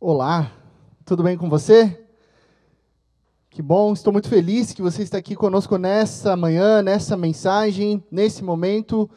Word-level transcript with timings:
Olá, 0.00 0.52
tudo 1.04 1.24
bem 1.24 1.36
com 1.36 1.50
você? 1.50 2.06
Que 3.50 3.60
bom, 3.60 3.92
estou 3.92 4.12
muito 4.12 4.28
feliz 4.28 4.72
que 4.72 4.80
você 4.80 5.02
está 5.02 5.18
aqui 5.18 5.34
conosco 5.34 5.76
nessa 5.76 6.36
manhã, 6.36 6.80
nessa 6.80 7.16
mensagem, 7.16 8.00
nesse 8.08 8.44
momento. 8.44 9.10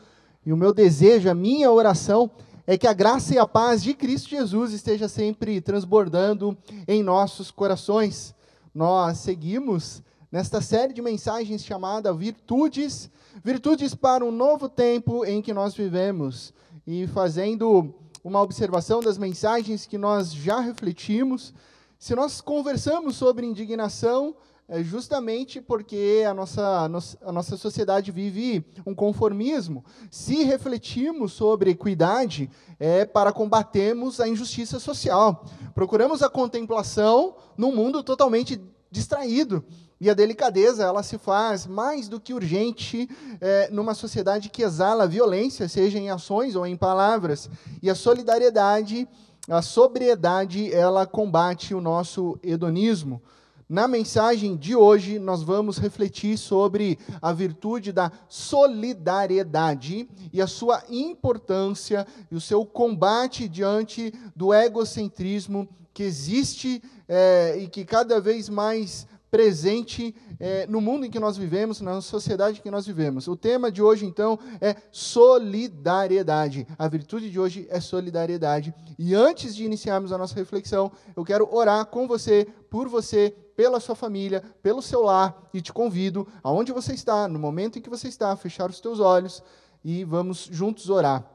E 0.44 0.52
o 0.52 0.58
meu 0.58 0.74
desejo, 0.74 1.30
a 1.30 1.36
minha 1.36 1.72
oração 1.72 2.32
é 2.66 2.80
que 2.80 2.88
a 2.88 2.94
graça 2.94 3.36
e 3.36 3.38
a 3.38 3.46
paz 3.46 3.84
de 3.84 3.94
Cristo 3.94 4.30
Jesus 4.30 4.74
esteja 4.74 5.08
sempre 5.08 5.62
transbordando 5.62 6.58
em 6.88 7.04
nossos 7.04 7.52
corações. 7.52 8.34
Nós 8.74 9.20
seguimos 9.20 10.02
nesta 10.32 10.62
série 10.62 10.94
de 10.94 11.02
mensagens 11.04 11.64
chamada 11.64 12.12
Virtudes, 12.12 13.08
Virtudes 13.44 13.94
para 13.94 14.26
um 14.26 14.32
novo 14.32 14.68
tempo 14.68 15.24
em 15.26 15.44
que 15.44 15.54
nós 15.54 15.76
vivemos. 15.76 16.52
E 16.88 17.06
fazendo 17.06 17.94
uma 18.24 18.42
observação 18.42 19.00
das 19.00 19.18
mensagens 19.18 19.86
que 19.86 19.98
nós 19.98 20.34
já 20.34 20.60
refletimos. 20.60 21.54
Se 21.98 22.16
nós 22.16 22.42
conversamos 22.42 23.16
sobre 23.16 23.46
indignação, 23.46 24.36
é 24.68 24.82
justamente 24.82 25.60
porque 25.60 26.24
a 26.26 26.34
nossa, 26.34 26.90
a 27.22 27.32
nossa 27.32 27.58
sociedade 27.58 28.10
vive 28.10 28.66
um 28.86 28.96
conformismo. 28.96 29.84
Se 30.10 30.44
refletimos 30.44 31.34
sobre 31.34 31.72
equidade, 31.72 32.50
é 32.80 33.04
para 33.04 33.34
combatermos 33.34 34.22
a 34.22 34.30
injustiça 34.30 34.80
social. 34.80 35.44
Procuramos 35.76 36.24
a 36.24 36.30
contemplação 36.30 37.36
num 37.58 37.76
mundo 37.76 38.02
totalmente 38.02 38.62
distraído. 38.90 39.62
E 40.02 40.10
a 40.10 40.16
delicadeza, 40.16 40.84
ela 40.84 41.04
se 41.04 41.20
faz 41.20 41.68
mais 41.68 42.10
do 42.10 42.20
que 42.20 42.34
urgente 42.34 43.08
é, 43.40 43.70
numa 43.70 43.94
sociedade 43.94 44.50
que 44.50 44.64
exala 44.64 45.06
violência, 45.06 45.70
seja 45.70 46.00
em 46.00 46.10
ações 46.10 46.56
ou 46.56 46.66
em 46.66 46.76
palavras. 46.76 47.48
E 47.84 47.88
a 47.88 47.94
solidariedade, 47.94 49.08
a 49.48 49.62
sobriedade, 49.62 50.74
ela 50.74 51.06
combate 51.06 51.76
o 51.76 51.80
nosso 51.80 52.36
hedonismo. 52.42 53.22
Na 53.70 53.88
mensagem 53.88 54.58
de 54.58 54.76
hoje, 54.76 55.20
nós 55.20 55.44
vamos 55.44 55.78
refletir 55.78 56.36
sobre 56.36 56.98
a 57.22 57.32
virtude 57.32 57.92
da 57.92 58.12
solidariedade 58.28 60.10
e 60.34 60.42
a 60.42 60.48
sua 60.48 60.82
importância 60.90 62.08
e 62.32 62.36
o 62.36 62.42
seu 62.42 62.66
combate 62.66 63.48
diante 63.48 64.12
do 64.36 64.52
egocentrismo 64.52 65.70
que 65.94 66.02
existe 66.02 66.82
é, 67.08 67.60
e 67.60 67.68
que 67.68 67.86
cada 67.86 68.20
vez 68.20 68.50
mais 68.50 69.06
presente 69.32 70.14
é, 70.38 70.68
no 70.68 70.82
mundo 70.82 71.06
em 71.06 71.10
que 71.10 71.20
nós 71.20 71.38
vivemos, 71.38 71.80
na 71.80 72.02
sociedade 72.02 72.60
em 72.60 72.62
que 72.62 72.70
nós 72.70 72.86
vivemos. 72.86 73.30
O 73.30 73.36
tema 73.38 73.72
de 73.72 73.82
hoje, 73.82 74.06
então, 74.06 74.38
é 74.60 74.76
solidariedade. 74.92 76.68
A 76.78 76.88
virtude 76.90 77.32
de 77.32 77.40
hoje 77.40 77.66
é 77.70 77.80
solidariedade. 77.80 78.74
E 79.00 79.16
antes 79.16 79.56
de 79.56 79.64
iniciarmos 79.64 80.12
a 80.12 80.18
nossa 80.18 80.36
reflexão, 80.36 80.92
eu 81.16 81.24
quero 81.24 81.48
orar 81.50 81.86
com 81.86 82.08
você, 82.08 82.46
por 82.70 82.90
você, 82.90 83.34
pela 83.56 83.80
sua 83.80 83.96
família, 83.96 84.44
pelo 84.62 84.82
seu 84.82 85.02
lar, 85.02 85.50
e 85.54 85.62
te 85.62 85.72
convido, 85.72 86.28
aonde 86.44 86.74
você 86.74 86.94
está, 86.94 87.28
no 87.28 87.40
momento 87.40 87.80
em 87.80 87.82
que 87.82 87.90
você 87.90 88.10
está, 88.10 88.32
a 88.32 88.36
fechar 88.36 88.70
os 88.70 88.82
teus 88.82 89.00
olhos 89.00 89.42
e 89.84 90.04
vamos 90.04 90.50
juntos 90.52 90.90
orar. 90.90 91.26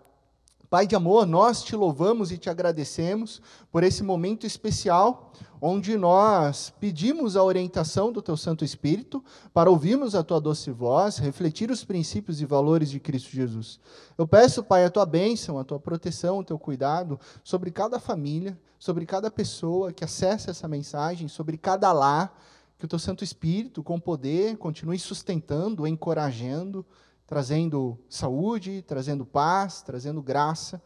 Pai 0.69 0.85
de 0.85 0.97
amor, 0.97 1.27
nós 1.27 1.63
te 1.63 1.77
louvamos 1.77 2.33
e 2.33 2.39
te 2.39 2.51
agradecemos 2.51 3.41
por 3.71 3.85
esse 3.85 4.03
momento 4.03 4.45
especial, 4.45 5.33
onde 5.61 5.97
nós 5.97 6.73
pedimos 6.81 7.37
a 7.37 7.45
orientação 7.45 8.11
do 8.11 8.21
Teu 8.21 8.37
Santo 8.37 8.65
Espírito 8.65 9.23
para 9.55 9.71
ouvirmos 9.71 10.17
a 10.17 10.25
Tua 10.25 10.41
doce 10.41 10.73
voz, 10.73 11.19
refletir 11.19 11.71
os 11.71 11.85
princípios 11.85 12.41
e 12.41 12.45
valores 12.45 12.91
de 12.91 12.99
Cristo 12.99 13.31
Jesus. 13.31 13.79
Eu 14.19 14.27
peço, 14.27 14.65
Pai, 14.65 14.85
a 14.85 14.91
Tua 14.91 15.07
bênção, 15.07 15.57
a 15.57 15.65
Tua 15.65 15.79
proteção, 15.79 16.39
o 16.39 16.45
Teu 16.45 16.59
cuidado 16.59 17.19
sobre 17.45 17.71
cada 17.71 18.01
família, 18.01 18.59
sobre 18.77 19.07
cada 19.07 19.31
pessoa 19.31 19.93
que 19.93 20.05
acessa 20.05 20.51
essa 20.51 20.67
mensagem, 20.67 21.29
sobre 21.29 21.57
cada 21.57 21.93
lar, 21.93 22.37
que 22.77 22.85
o 22.85 22.89
Teu 22.89 22.99
Santo 22.99 23.23
Espírito, 23.23 23.85
com 23.85 24.01
poder, 24.01 24.57
continue 24.57 24.99
sustentando, 24.99 25.87
encorajando, 25.87 26.85
trazendo 27.27 27.99
saúde, 28.09 28.83
trazendo 28.83 29.27
paz, 29.27 29.83
trazendo 29.83 30.23
graça 30.23 30.81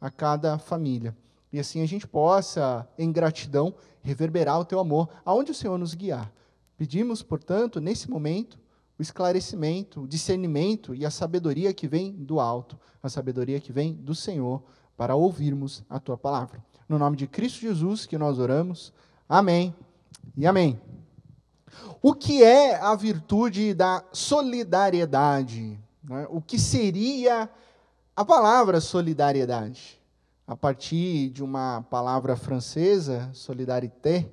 a 0.00 0.10
cada 0.10 0.58
família. 0.58 1.16
E 1.52 1.58
assim 1.58 1.82
a 1.82 1.86
gente 1.86 2.06
possa, 2.06 2.86
em 2.98 3.12
gratidão, 3.12 3.74
reverberar 4.02 4.58
o 4.58 4.64
teu 4.64 4.80
amor 4.80 5.08
aonde 5.24 5.52
o 5.52 5.54
Senhor 5.54 5.78
nos 5.78 5.94
guiar. 5.94 6.32
Pedimos, 6.76 7.22
portanto, 7.22 7.80
nesse 7.80 8.10
momento, 8.10 8.58
o 8.98 9.02
esclarecimento, 9.02 10.02
o 10.02 10.08
discernimento 10.08 10.94
e 10.94 11.06
a 11.06 11.10
sabedoria 11.10 11.72
que 11.72 11.86
vem 11.86 12.12
do 12.12 12.40
alto, 12.40 12.78
a 13.02 13.08
sabedoria 13.08 13.60
que 13.60 13.72
vem 13.72 13.94
do 13.94 14.14
Senhor, 14.14 14.62
para 14.96 15.14
ouvirmos 15.14 15.84
a 15.88 15.98
tua 15.98 16.16
palavra. 16.16 16.64
No 16.88 16.98
nome 16.98 17.16
de 17.16 17.26
Cristo 17.26 17.60
Jesus 17.60 18.06
que 18.06 18.18
nós 18.18 18.38
oramos. 18.38 18.92
Amém 19.28 19.74
e 20.36 20.46
amém. 20.46 20.80
O 22.02 22.14
que 22.14 22.42
é 22.42 22.76
a 22.76 22.94
virtude 22.94 23.74
da 23.74 24.04
solidariedade? 24.12 25.78
Né? 26.08 26.26
O 26.28 26.40
que 26.40 26.58
seria 26.58 27.48
a 28.14 28.24
palavra 28.24 28.80
solidariedade? 28.80 30.00
A 30.46 30.54
partir 30.54 31.30
de 31.30 31.42
uma 31.42 31.82
palavra 31.90 32.36
francesa, 32.36 33.30
solidarité, 33.32 34.30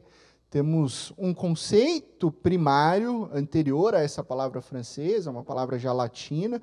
temos 0.49 1.13
um 1.17 1.33
conceito 1.33 2.29
primário 2.29 3.29
anterior 3.33 3.95
a 3.95 4.01
essa 4.01 4.21
palavra 4.21 4.61
francesa, 4.61 5.31
uma 5.31 5.43
palavra 5.43 5.79
já 5.79 5.93
latina, 5.93 6.61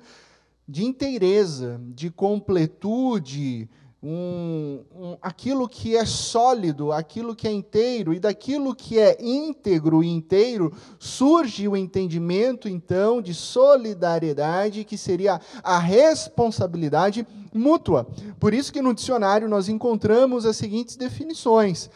de 0.67 0.85
inteireza, 0.85 1.81
de 1.95 2.11
completude, 2.11 3.67
um, 4.01 4.81
um, 4.95 5.17
aquilo 5.21 5.67
que 5.67 5.95
é 5.95 6.05
sólido, 6.05 6.91
aquilo 6.91 7.35
que 7.35 7.47
é 7.47 7.51
inteiro, 7.51 8.13
e 8.13 8.19
daquilo 8.19 8.73
que 8.73 8.97
é 8.97 9.17
íntegro 9.19 10.03
e 10.03 10.07
inteiro, 10.07 10.73
surge 10.97 11.67
o 11.67 11.75
entendimento, 11.75 12.69
então, 12.69 13.21
de 13.21 13.33
solidariedade, 13.33 14.85
que 14.85 14.97
seria 14.97 15.39
a 15.61 15.77
responsabilidade 15.77 17.27
mútua. 17.53 18.07
Por 18.39 18.53
isso 18.53 18.71
que 18.71 18.81
no 18.81 18.93
dicionário 18.93 19.49
nós 19.49 19.67
encontramos 19.67 20.45
as 20.45 20.55
seguintes 20.55 20.95
definições 20.95 21.89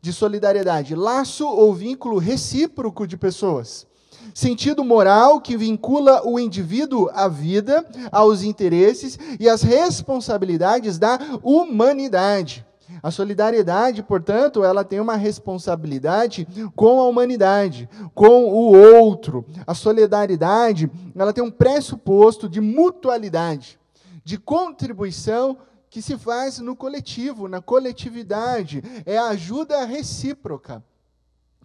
de 0.00 0.12
solidariedade: 0.12 0.94
laço 0.94 1.46
ou 1.46 1.74
vínculo 1.74 2.18
recíproco 2.18 3.06
de 3.06 3.16
pessoas 3.16 3.86
sentido 4.34 4.84
moral 4.84 5.40
que 5.40 5.56
vincula 5.56 6.26
o 6.26 6.38
indivíduo 6.38 7.10
à 7.12 7.28
vida, 7.28 7.84
aos 8.10 8.42
interesses 8.42 9.18
e 9.38 9.48
às 9.48 9.62
responsabilidades 9.62 10.98
da 10.98 11.18
humanidade. 11.42 12.64
A 13.02 13.10
solidariedade, 13.10 14.02
portanto, 14.02 14.64
ela 14.64 14.84
tem 14.84 14.98
uma 14.98 15.14
responsabilidade 15.14 16.46
com 16.74 17.00
a 17.00 17.06
humanidade, 17.06 17.88
com 18.14 18.46
o 18.46 18.74
outro. 18.74 19.44
A 19.66 19.74
solidariedade, 19.74 20.90
ela 21.14 21.32
tem 21.32 21.44
um 21.44 21.50
pressuposto 21.50 22.48
de 22.48 22.60
mutualidade, 22.60 23.78
de 24.24 24.38
contribuição 24.38 25.58
que 25.90 26.02
se 26.02 26.18
faz 26.18 26.58
no 26.58 26.76
coletivo, 26.76 27.48
na 27.48 27.60
coletividade, 27.60 28.82
é 29.06 29.16
a 29.16 29.28
ajuda 29.28 29.84
recíproca. 29.84 30.82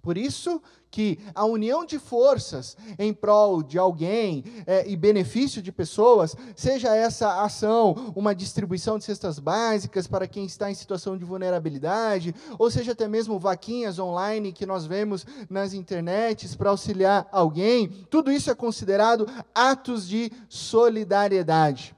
Por 0.04 0.18
isso 0.18 0.62
que 0.92 1.18
a 1.34 1.46
união 1.46 1.86
de 1.86 1.98
forças 1.98 2.76
em 3.00 3.14
prol 3.14 3.64
de 3.64 3.80
alguém 3.80 4.44
é, 4.68 4.86
e 4.88 4.98
benefício 4.98 5.62
de 5.62 5.72
pessoas, 5.72 6.36
seja 6.58 6.94
essa 6.94 7.42
ação 7.42 8.14
uma 8.14 8.36
distribuição 8.36 8.98
de 8.98 9.06
cestas 9.06 9.40
básicas 9.40 10.06
para 10.06 10.28
quem 10.28 10.46
está 10.46 10.70
em 10.70 10.76
situação 10.76 11.18
de 11.18 11.24
vulnerabilidade, 11.24 12.36
ou 12.60 12.70
seja 12.70 12.92
até 12.92 13.08
mesmo 13.08 13.40
vaquinhas 13.40 13.98
online 13.98 14.52
que 14.52 14.66
nós 14.66 14.86
vemos 14.86 15.26
nas 15.50 15.74
internets 15.74 16.54
para 16.54 16.70
auxiliar 16.70 17.26
alguém, 17.32 17.88
tudo 18.10 18.30
isso 18.30 18.52
é 18.52 18.56
considerado 18.56 19.26
atos 19.56 20.06
de 20.06 20.34
solidariedade. 20.50 21.96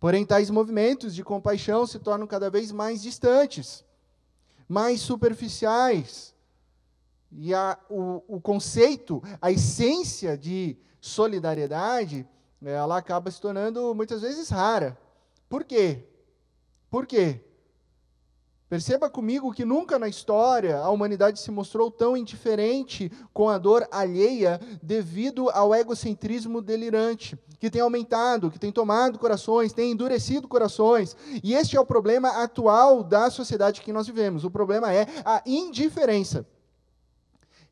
Porém, 0.00 0.26
tais 0.26 0.50
movimentos 0.50 1.14
de 1.14 1.22
compaixão 1.22 1.86
se 1.86 2.00
tornam 2.00 2.26
cada 2.26 2.50
vez 2.50 2.72
mais 2.72 3.00
distantes, 3.00 3.84
mais 4.68 5.00
superficiais 5.00 6.33
e 7.36 7.52
a, 7.52 7.78
o, 7.90 8.22
o 8.28 8.40
conceito, 8.40 9.22
a 9.40 9.50
essência 9.50 10.38
de 10.38 10.76
solidariedade, 11.00 12.26
ela 12.62 12.96
acaba 12.96 13.30
se 13.30 13.40
tornando 13.40 13.94
muitas 13.94 14.22
vezes 14.22 14.48
rara. 14.48 14.96
Por 15.48 15.64
quê? 15.64 16.04
Por 16.90 17.06
quê? 17.06 17.40
Perceba 18.68 19.10
comigo 19.10 19.52
que 19.52 19.64
nunca 19.64 19.98
na 19.98 20.08
história 20.08 20.78
a 20.78 20.88
humanidade 20.88 21.38
se 21.38 21.50
mostrou 21.50 21.90
tão 21.90 22.16
indiferente 22.16 23.12
com 23.32 23.48
a 23.48 23.58
dor 23.58 23.86
alheia 23.90 24.58
devido 24.82 25.50
ao 25.50 25.74
egocentrismo 25.74 26.62
delirante, 26.62 27.38
que 27.60 27.70
tem 27.70 27.82
aumentado, 27.82 28.50
que 28.50 28.58
tem 28.58 28.72
tomado 28.72 29.18
corações, 29.18 29.72
tem 29.72 29.92
endurecido 29.92 30.48
corações. 30.48 31.14
E 31.42 31.54
este 31.54 31.76
é 31.76 31.80
o 31.80 31.86
problema 31.86 32.42
atual 32.42 33.04
da 33.04 33.30
sociedade 33.30 33.82
que 33.82 33.92
nós 33.92 34.06
vivemos. 34.06 34.44
O 34.44 34.50
problema 34.50 34.92
é 34.92 35.06
a 35.24 35.42
indiferença. 35.44 36.46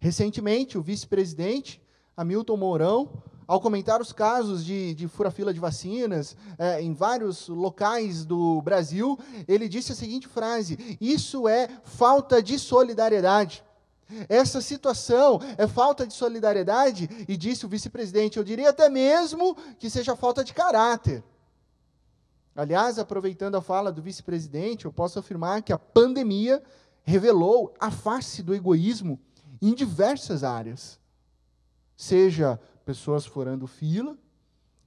Recentemente, 0.03 0.77
o 0.77 0.83
vice-presidente, 0.83 1.81
Hamilton 2.17 2.57
Mourão, 2.57 3.23
ao 3.47 3.61
comentar 3.61 4.01
os 4.01 4.13
casos 4.13 4.65
de, 4.65 4.97
de 4.97 5.07
fura-fila 5.07 5.55
de 5.55 5.61
vacinas 5.61 6.37
é, 6.59 6.83
em 6.83 6.93
vários 6.93 7.47
locais 7.47 8.25
do 8.25 8.61
Brasil, 8.63 9.17
ele 9.47 9.69
disse 9.69 9.93
a 9.93 9.95
seguinte 9.95 10.27
frase: 10.27 10.97
Isso 11.01 11.47
é 11.47 11.69
falta 11.85 12.43
de 12.43 12.59
solidariedade. 12.59 13.63
Essa 14.29 14.61
situação 14.61 15.39
é 15.57 15.69
falta 15.69 16.05
de 16.05 16.15
solidariedade, 16.15 17.09
e 17.29 17.37
disse 17.37 17.65
o 17.65 17.69
vice-presidente, 17.69 18.39
eu 18.39 18.45
diria 18.45 18.71
até 18.71 18.89
mesmo 18.89 19.57
que 19.79 19.89
seja 19.89 20.17
falta 20.17 20.43
de 20.43 20.53
caráter. 20.53 21.23
Aliás, 22.57 22.99
aproveitando 22.99 23.55
a 23.55 23.63
fala 23.63 23.93
do 23.93 24.03
vice-presidente, 24.03 24.85
eu 24.85 24.93
posso 24.93 25.21
afirmar 25.21 25.63
que 25.63 25.73
a 25.73 25.79
pandemia 25.79 26.61
revelou 27.05 27.73
a 27.79 27.93
face 27.93 28.43
do 28.43 28.53
egoísmo 28.53 29.21
em 29.63 29.75
diversas 29.75 30.43
áreas. 30.43 30.99
Seja 31.97 32.61
pessoas 32.85 33.25
furando 33.25 33.69
fila, 33.69 34.19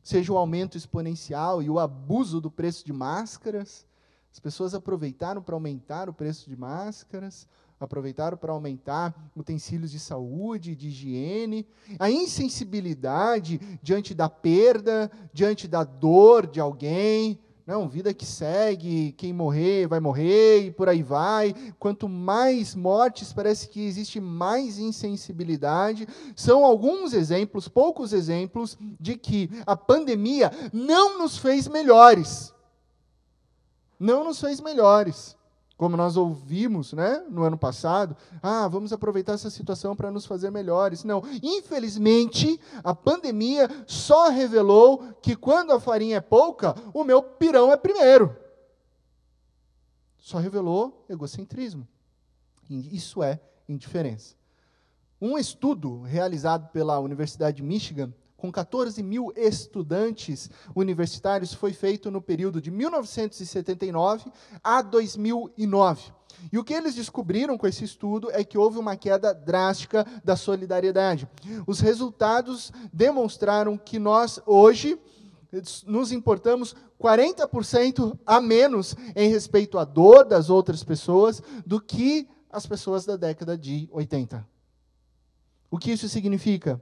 seja 0.04 0.33
o 0.33 0.38
aumento 0.38 0.77
exponencial 0.77 1.63
e 1.63 1.69
o 1.69 1.80
abuso 1.80 2.42
do 2.42 2.51
preço 2.51 2.86
de 2.86 2.92
máscaras. 2.92 3.88
As 4.31 4.39
pessoas 4.39 4.75
aproveitaram 4.75 5.42
para 5.42 5.56
aumentar 5.56 6.10
o 6.10 6.13
preço 6.13 6.50
de 6.50 6.57
máscaras, 6.57 7.48
aproveitaram 7.80 8.38
para 8.38 8.51
aumentar 8.51 9.31
utensílios 9.33 9.92
de 9.92 10.00
saúde, 10.00 10.75
de 10.75 10.89
higiene, 10.89 11.66
a 11.98 12.12
insensibilidade 12.12 13.60
diante 13.81 14.13
da 14.13 14.30
perda, 14.30 15.10
diante 15.33 15.69
da 15.69 15.86
dor 15.86 16.48
de 16.48 16.60
alguém. 16.60 17.39
Não, 17.66 17.90
vida 17.90 18.14
que 18.14 18.28
segue, 18.28 19.14
quem 19.14 19.34
morrer 19.34 19.88
vai 19.88 20.00
morrer 20.00 20.68
e 20.68 20.72
por 20.72 20.88
aí 20.88 21.02
vai. 21.02 21.56
Quanto 21.80 22.08
mais 22.08 22.76
mortes, 22.76 23.34
parece 23.34 23.68
que 23.68 23.84
existe 23.84 24.20
mais 24.20 24.78
insensibilidade. 24.78 26.08
São 26.36 26.64
alguns 26.64 27.12
exemplos, 27.12 27.68
poucos 27.68 28.14
exemplos, 28.14 28.78
de 29.00 29.18
que 29.18 29.50
a 29.66 29.76
pandemia 29.76 30.52
não 30.72 31.18
nos 31.18 31.40
fez 31.40 31.68
melhores. 31.68 32.54
Não 34.00 34.24
nos 34.24 34.40
fez 34.40 34.62
melhores. 34.62 35.36
Como 35.77 35.98
nós 35.98 36.16
ouvimos 36.16 36.94
né, 36.94 37.25
no 37.30 37.44
ano 37.44 37.57
passado, 37.57 38.16
ah, 38.42 38.68
vamos 38.68 38.94
aproveitar 38.94 39.33
essa 39.33 39.50
situação 39.50 39.94
para 39.95 40.10
nos 40.10 40.25
fazer 40.25 40.50
melhores. 40.50 41.04
Não, 41.04 41.22
infelizmente, 41.44 42.60
a 42.81 42.95
pandemia 42.95 43.69
só 43.86 44.30
revelou 44.30 45.13
que 45.22 45.36
quando 45.36 45.74
a 45.74 45.80
farinha 45.80 46.18
é 46.18 46.22
pouca, 46.22 46.74
o 46.94 47.04
meu 47.04 47.22
pirão 47.22 47.72
é 47.74 47.77
primeiro. 47.77 48.36
Só 50.18 50.38
revelou 50.38 51.06
egocentrismo. 51.10 51.86
Isso 52.69 53.21
é 53.21 53.39
indiferença. 53.68 54.36
Um 55.21 55.38
estudo 55.38 56.01
realizado 56.01 56.69
pela 56.71 57.00
Universidade 57.00 57.57
de 57.57 57.63
Michigan 57.63 58.13
com 58.38 58.52
14 58.52 59.02
mil 59.02 59.32
estudantes 59.36 60.50
universitários, 60.76 61.54
foi 61.54 61.74
feito 61.74 62.12
no 62.12 62.22
período 62.22 62.62
de 62.62 62.70
1979 62.70 64.32
a 64.64 64.82
2009. 64.82 66.14
E 66.52 66.58
o 66.58 66.64
que 66.64 66.74
eles 66.74 66.96
descobriram 66.96 67.58
com 67.58 67.66
esse 67.66 67.84
estudo 67.84 68.30
é 68.32 68.44
que 68.44 68.58
houve 68.58 68.78
uma 68.78 68.96
queda 68.96 69.34
drástica 69.34 70.06
da 70.24 70.36
solidariedade. 70.36 71.28
Os 71.66 71.80
resultados 71.80 72.72
demonstraram 72.92 73.78
que 73.78 73.98
nós, 73.98 74.40
hoje, 74.46 75.00
nos 75.86 76.12
importamos 76.12 76.76
40% 77.02 78.18
a 78.26 78.42
menos 78.42 78.96
em 79.16 79.30
respeito 79.30 79.78
à 79.78 79.86
dor 79.86 80.26
das 80.26 80.50
outras 80.50 80.84
pessoas 80.84 81.42
do 81.66 81.80
que 81.80 82.28
as 82.50 82.66
pessoas 82.66 83.06
da 83.06 83.16
década 83.16 83.58
de 83.58 83.88
80. 83.92 84.46
O 85.70 85.78
que 85.78 85.92
isso 85.92 86.08
significa? 86.08 86.81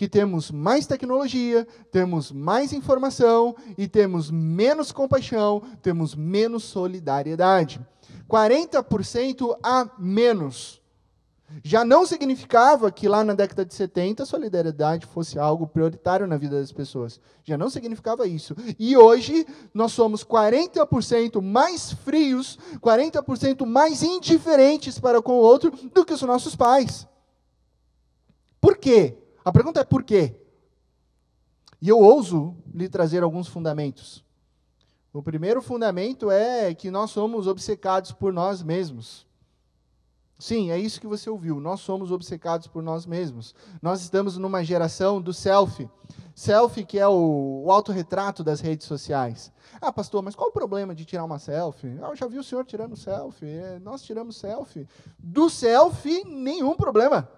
Que 0.00 0.08
temos 0.08 0.50
mais 0.50 0.86
tecnologia, 0.86 1.68
temos 1.92 2.32
mais 2.32 2.72
informação 2.72 3.54
e 3.76 3.86
temos 3.86 4.30
menos 4.30 4.92
compaixão, 4.92 5.62
temos 5.82 6.14
menos 6.14 6.64
solidariedade. 6.64 7.86
40% 8.26 9.58
a 9.62 9.90
menos. 9.98 10.80
Já 11.62 11.84
não 11.84 12.06
significava 12.06 12.90
que 12.90 13.06
lá 13.06 13.22
na 13.22 13.34
década 13.34 13.62
de 13.62 13.74
70 13.74 14.22
a 14.22 14.26
solidariedade 14.26 15.04
fosse 15.04 15.38
algo 15.38 15.66
prioritário 15.66 16.26
na 16.26 16.38
vida 16.38 16.58
das 16.58 16.72
pessoas. 16.72 17.20
Já 17.44 17.58
não 17.58 17.68
significava 17.68 18.26
isso. 18.26 18.56
E 18.78 18.96
hoje 18.96 19.46
nós 19.74 19.92
somos 19.92 20.24
40% 20.24 21.42
mais 21.42 21.92
frios, 21.92 22.58
40% 22.80 23.66
mais 23.66 24.02
indiferentes 24.02 24.98
para 24.98 25.20
com 25.20 25.32
o 25.32 25.42
outro 25.42 25.70
do 25.92 26.06
que 26.06 26.14
os 26.14 26.22
nossos 26.22 26.56
pais. 26.56 27.06
Por 28.62 28.78
quê? 28.78 29.19
A 29.44 29.52
pergunta 29.52 29.80
é 29.80 29.84
por 29.84 30.02
quê? 30.02 30.36
E 31.80 31.88
eu 31.88 31.98
ouso 31.98 32.56
lhe 32.74 32.88
trazer 32.88 33.22
alguns 33.22 33.48
fundamentos. 33.48 34.24
O 35.12 35.22
primeiro 35.22 35.62
fundamento 35.62 36.30
é 36.30 36.72
que 36.74 36.90
nós 36.90 37.10
somos 37.10 37.46
obcecados 37.46 38.12
por 38.12 38.32
nós 38.32 38.62
mesmos. 38.62 39.26
Sim, 40.38 40.70
é 40.70 40.78
isso 40.78 41.00
que 41.00 41.06
você 41.06 41.28
ouviu. 41.28 41.60
Nós 41.60 41.80
somos 41.80 42.10
obcecados 42.10 42.66
por 42.66 42.82
nós 42.82 43.04
mesmos. 43.04 43.54
Nós 43.82 44.00
estamos 44.00 44.38
numa 44.38 44.64
geração 44.64 45.20
do 45.20 45.34
selfie. 45.34 45.90
Selfie, 46.34 46.84
que 46.84 46.98
é 46.98 47.06
o, 47.06 47.64
o 47.66 47.70
autorretrato 47.70 48.42
das 48.42 48.60
redes 48.60 48.86
sociais. 48.86 49.52
Ah, 49.80 49.92
pastor, 49.92 50.22
mas 50.22 50.34
qual 50.34 50.48
o 50.48 50.52
problema 50.52 50.94
de 50.94 51.04
tirar 51.04 51.24
uma 51.24 51.38
selfie? 51.38 51.98
Ah, 52.02 52.08
eu 52.08 52.16
já 52.16 52.26
vi 52.26 52.38
o 52.38 52.44
senhor 52.44 52.64
tirando 52.64 52.96
selfie. 52.96 53.46
É, 53.46 53.78
nós 53.80 54.02
tiramos 54.02 54.36
selfie. 54.36 54.88
Do 55.18 55.50
selfie, 55.50 56.24
nenhum 56.24 56.74
problema. 56.74 57.28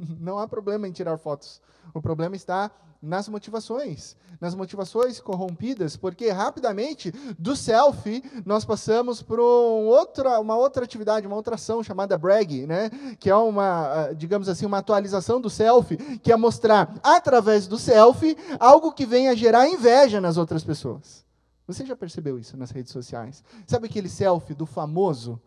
Não 0.20 0.38
há 0.38 0.48
problema 0.48 0.88
em 0.88 0.92
tirar 0.92 1.18
fotos. 1.18 1.60
O 1.92 2.00
problema 2.00 2.36
está 2.36 2.70
nas 3.02 3.28
motivações, 3.28 4.14
nas 4.38 4.54
motivações 4.54 5.20
corrompidas, 5.20 5.96
porque 5.96 6.28
rapidamente 6.28 7.10
do 7.38 7.56
selfie 7.56 8.22
nós 8.44 8.62
passamos 8.64 9.22
para 9.22 9.40
um 9.40 9.90
uma 10.40 10.56
outra 10.56 10.84
atividade, 10.84 11.26
uma 11.26 11.36
outra 11.36 11.54
ação 11.54 11.82
chamada 11.82 12.18
brag, 12.18 12.66
né? 12.66 12.90
que 13.18 13.30
é 13.30 13.34
uma, 13.34 13.86
ah, 13.86 14.12
digamos 14.12 14.50
assim, 14.50 14.66
uma 14.66 14.78
atualização 14.78 15.40
do 15.40 15.48
selfie, 15.48 15.96
que 16.18 16.30
é 16.30 16.36
mostrar 16.36 16.94
através 17.02 17.66
do 17.66 17.78
selfie 17.78 18.36
algo 18.58 18.92
que 18.92 19.06
venha 19.06 19.34
gerar 19.34 19.66
inveja 19.66 20.20
nas 20.20 20.36
outras 20.36 20.62
pessoas. 20.62 21.24
Você 21.66 21.86
já 21.86 21.96
percebeu 21.96 22.38
isso 22.38 22.56
nas 22.56 22.70
redes 22.70 22.92
sociais? 22.92 23.42
Sabe 23.66 23.86
aquele 23.86 24.08
selfie 24.08 24.54
do 24.54 24.66
famoso? 24.66 25.40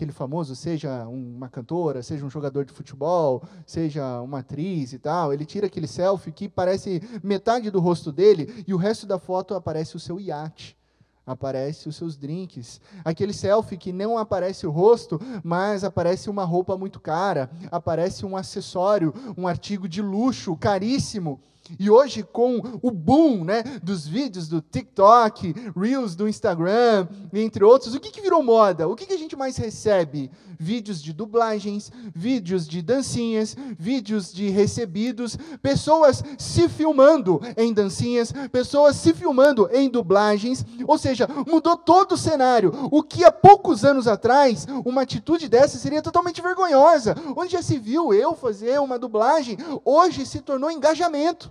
Aquele 0.00 0.12
famoso, 0.12 0.56
seja 0.56 1.06
uma 1.06 1.50
cantora, 1.50 2.02
seja 2.02 2.24
um 2.24 2.30
jogador 2.30 2.64
de 2.64 2.72
futebol, 2.72 3.42
seja 3.66 4.22
uma 4.22 4.38
atriz 4.38 4.94
e 4.94 4.98
tal, 4.98 5.30
ele 5.30 5.44
tira 5.44 5.66
aquele 5.66 5.86
selfie 5.86 6.32
que 6.32 6.48
parece 6.48 7.02
metade 7.22 7.70
do 7.70 7.80
rosto 7.80 8.10
dele 8.10 8.64
e 8.66 8.72
o 8.72 8.78
resto 8.78 9.06
da 9.06 9.18
foto 9.18 9.54
aparece 9.54 9.96
o 9.96 10.00
seu 10.00 10.18
iate 10.18 10.78
aparece 11.26 11.88
os 11.88 11.94
seus 11.94 12.16
drinks. 12.16 12.80
Aquele 13.04 13.32
selfie 13.32 13.76
que 13.76 13.92
não 13.92 14.18
aparece 14.18 14.66
o 14.66 14.70
rosto, 14.70 15.20
mas 15.44 15.84
aparece 15.84 16.28
uma 16.28 16.44
roupa 16.44 16.76
muito 16.76 16.98
cara, 16.98 17.48
aparece 17.70 18.26
um 18.26 18.36
acessório, 18.36 19.14
um 19.36 19.46
artigo 19.46 19.88
de 19.88 20.02
luxo 20.02 20.56
caríssimo. 20.56 21.40
E 21.78 21.90
hoje, 21.90 22.22
com 22.22 22.60
o 22.82 22.90
boom 22.90 23.44
né, 23.44 23.62
dos 23.82 24.06
vídeos 24.06 24.48
do 24.48 24.60
TikTok, 24.60 25.54
Reels 25.76 26.14
do 26.14 26.28
Instagram, 26.28 27.06
entre 27.32 27.64
outros, 27.64 27.94
o 27.94 28.00
que, 28.00 28.10
que 28.10 28.20
virou 28.20 28.42
moda? 28.42 28.88
O 28.88 28.96
que, 28.96 29.06
que 29.06 29.12
a 29.12 29.18
gente 29.18 29.36
mais 29.36 29.56
recebe? 29.56 30.30
Vídeos 30.58 31.02
de 31.02 31.12
dublagens, 31.12 31.90
vídeos 32.14 32.68
de 32.68 32.82
dancinhas, 32.82 33.56
vídeos 33.78 34.32
de 34.32 34.48
recebidos, 34.50 35.38
pessoas 35.62 36.22
se 36.38 36.68
filmando 36.68 37.40
em 37.56 37.72
dancinhas, 37.72 38.32
pessoas 38.52 38.96
se 38.96 39.14
filmando 39.14 39.68
em 39.72 39.88
dublagens, 39.88 40.64
ou 40.86 40.98
seja, 40.98 41.26
mudou 41.46 41.76
todo 41.76 42.12
o 42.12 42.18
cenário. 42.18 42.72
O 42.90 43.02
que 43.02 43.24
há 43.24 43.32
poucos 43.32 43.84
anos 43.84 44.06
atrás, 44.06 44.66
uma 44.84 45.02
atitude 45.02 45.48
dessa 45.48 45.78
seria 45.78 46.02
totalmente 46.02 46.42
vergonhosa. 46.42 47.14
Onde 47.36 47.52
já 47.52 47.62
se 47.62 47.78
viu 47.78 48.12
eu 48.12 48.34
fazer 48.34 48.80
uma 48.80 48.98
dublagem, 48.98 49.56
hoje 49.84 50.26
se 50.26 50.40
tornou 50.40 50.70
engajamento 50.70 51.50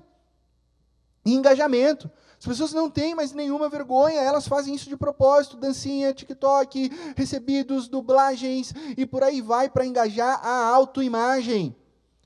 e 1.26 1.34
engajamento. 1.34 2.10
As 2.40 2.46
pessoas 2.46 2.72
não 2.72 2.90
têm 2.90 3.14
mais 3.14 3.34
nenhuma 3.34 3.68
vergonha, 3.68 4.22
elas 4.22 4.48
fazem 4.48 4.74
isso 4.74 4.88
de 4.88 4.96
propósito, 4.96 5.58
dancinha, 5.58 6.14
TikTok, 6.14 6.90
recebidos, 7.16 7.90
dublagens 7.90 8.74
e 8.98 9.06
por 9.06 9.24
aí 9.24 9.42
vai 9.42 9.70
para 9.70 9.86
engajar 9.86 10.40
a 10.42 10.70
autoimagem. 10.70 11.76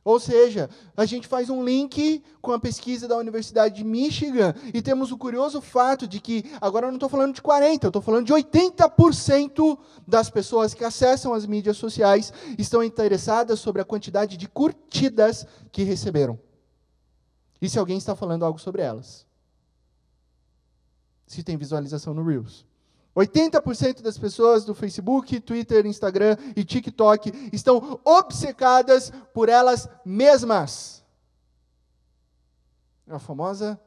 Ou 0.05 0.19
seja, 0.19 0.69
a 0.97 1.05
gente 1.05 1.27
faz 1.27 1.49
um 1.49 1.63
link 1.63 2.21
com 2.41 2.51
a 2.51 2.59
pesquisa 2.59 3.07
da 3.07 3.17
Universidade 3.17 3.75
de 3.75 3.83
Michigan 3.85 4.53
e 4.73 4.81
temos 4.81 5.11
o 5.11 5.17
curioso 5.17 5.61
fato 5.61 6.05
de 6.05 6.19
que, 6.19 6.43
agora 6.59 6.87
eu 6.87 6.91
não 6.91 6.97
estou 6.97 7.09
falando 7.09 7.33
de 7.33 7.41
40%, 7.41 7.83
eu 7.83 7.87
estou 7.87 8.01
falando 8.01 8.25
de 8.25 8.33
80% 8.33 9.77
das 10.05 10.29
pessoas 10.29 10.73
que 10.73 10.83
acessam 10.83 11.33
as 11.33 11.45
mídias 11.45 11.77
sociais 11.77 12.33
estão 12.59 12.83
interessadas 12.83 13.59
sobre 13.59 13.81
a 13.81 13.85
quantidade 13.85 14.35
de 14.35 14.47
curtidas 14.47 15.47
que 15.71 15.83
receberam 15.83 16.37
e 17.61 17.69
se 17.69 17.79
alguém 17.79 17.97
está 17.97 18.15
falando 18.15 18.45
algo 18.45 18.59
sobre 18.59 18.81
elas. 18.81 19.25
Se 21.25 21.43
tem 21.43 21.57
visualização 21.57 22.13
no 22.13 22.23
Reels. 22.23 22.65
80% 23.15 24.01
das 24.01 24.17
pessoas 24.17 24.65
do 24.65 24.73
Facebook, 24.73 25.39
Twitter, 25.39 25.85
Instagram 25.85 26.35
e 26.55 26.63
TikTok 26.63 27.31
estão 27.53 27.99
obcecadas 28.03 29.11
por 29.33 29.49
elas 29.49 29.87
mesmas. 30.03 31.03
A 33.07 33.19
famosa 33.19 33.79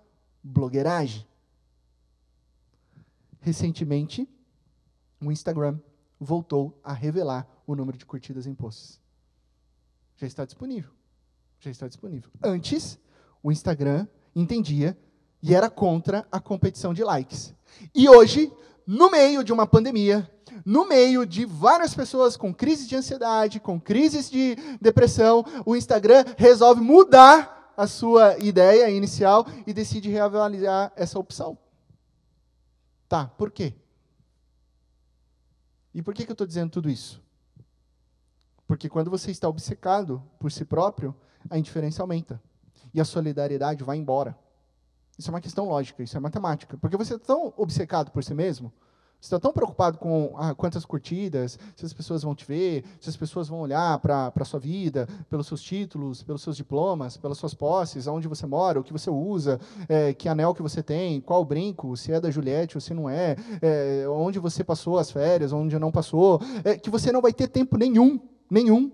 blogueiragem. 0.43 1.27
Recentemente, 3.41 4.29
o 5.21 5.33
Instagram 5.33 5.79
voltou 6.21 6.79
a 6.83 6.93
revelar 6.93 7.47
o 7.67 7.75
número 7.75 7.99
de 7.99 8.07
curtidas 8.07 8.47
em 8.47 8.55
posts. 8.55 9.01
Já 10.17 10.27
está 10.27 10.45
disponível. 10.45 10.91
Já 11.59 11.71
está 11.71 11.89
disponível. 11.89 12.31
Antes, 12.43 12.99
o 13.43 13.53
Instagram 13.53 14.07
entendia 14.35 14.97
e 15.43 15.55
era 15.55 15.71
contra 15.71 16.27
a 16.31 16.41
competição 16.41 16.93
de 16.93 17.05
likes. 17.05 17.55
E 17.95 18.09
hoje, 18.09 18.53
no 18.87 19.11
meio 19.11 19.45
de 19.45 19.53
uma 19.53 19.67
pandemia, 19.67 20.31
no 20.65 20.89
meio 20.89 21.27
de 21.27 21.45
várias 21.45 21.95
pessoas 21.95 22.37
com 22.37 22.55
crises 22.55 22.89
de 22.89 22.97
ansiedade, 22.97 23.61
com 23.61 23.81
crises 23.81 24.31
de 24.31 24.57
depressão, 24.81 25.45
o 25.65 25.77
Instagram 25.77 26.25
resolve 26.37 26.81
mudar 26.81 27.73
a 27.77 27.87
sua 27.87 28.39
ideia 28.39 28.91
inicial 28.91 29.47
e 29.67 29.73
decide 29.73 30.09
reavaliar 30.09 30.93
essa 30.97 31.19
opção. 31.19 31.59
Tá, 33.09 33.27
por 33.27 33.51
quê? 33.51 33.75
E 35.95 36.03
por 36.03 36.15
que, 36.15 36.25
que 36.25 36.31
eu 36.31 36.35
estou 36.35 36.47
dizendo 36.47 36.71
tudo 36.71 36.91
isso? 36.91 37.23
Porque 38.67 38.89
quando 38.89 39.11
você 39.11 39.31
está 39.31 39.49
obcecado 39.49 40.23
por 40.39 40.51
si 40.51 40.65
próprio, 40.65 41.15
a 41.49 41.59
indiferença 41.59 42.03
aumenta. 42.03 42.43
E 42.93 43.01
a 43.01 43.05
solidariedade 43.05 43.85
vai 43.85 43.97
embora. 43.97 44.37
Isso 45.19 45.31
é 45.31 45.35
uma 45.35 45.41
questão 45.41 45.67
lógica, 45.67 46.03
isso 46.03 46.17
é 46.17 46.21
matemática. 46.21 46.77
Porque 46.77 46.97
você 46.97 47.15
é 47.15 47.19
tão 47.19 47.53
obcecado 47.57 48.11
por 48.11 48.23
si 48.23 48.35
mesmo, 48.35 48.73
você 49.21 49.35
está 49.35 49.41
tão 49.41 49.53
preocupado 49.53 49.99
com 49.99 50.35
ah, 50.37 50.55
quantas 50.55 50.85
curtidas, 50.85 51.59
se 51.75 51.87
as 51.87 51.93
pessoas 51.93 52.23
vão 52.23 52.35
te 52.35 52.45
ver, 52.45 52.85
se 53.01 53.09
as 53.09 53.17
pessoas 53.17 53.49
vão 53.49 53.61
olhar 53.61 53.99
para 53.99 54.33
a 54.33 54.45
sua 54.45 54.61
vida, 54.61 55.09
pelos 55.29 55.47
seus 55.47 55.63
títulos, 55.63 56.23
pelos 56.23 56.43
seus 56.43 56.57
diplomas, 56.57 57.17
pelas 57.17 57.39
suas 57.39 57.55
posses, 57.55 58.07
aonde 58.07 58.29
você 58.29 58.47
mora, 58.47 58.79
o 58.79 58.85
que 58.85 58.93
você 58.93 59.11
usa, 59.11 59.59
é, 59.89 60.13
que 60.13 60.29
anel 60.29 60.55
que 60.55 60.63
você 60.63 60.83
tem, 60.83 61.21
qual 61.21 61.45
brinco, 61.45 61.97
se 61.97 62.13
é 62.13 62.21
da 62.21 62.31
Juliette 62.31 62.77
ou 62.77 62.81
se 62.81 62.93
não 62.93 63.09
é, 63.09 63.37
é 63.63 64.07
onde 64.09 64.39
você 64.39 64.63
passou 64.63 64.99
as 64.99 65.11
férias, 65.11 65.53
onde 65.53 65.79
não 65.79 65.91
passou, 65.91 66.41
é, 66.63 66.77
que 66.77 66.91
você 66.91 67.11
não 67.11 67.23
vai 67.23 67.33
ter 67.33 67.49
tempo 67.49 67.77
nenhum, 67.79 68.21
nenhum, 68.51 68.93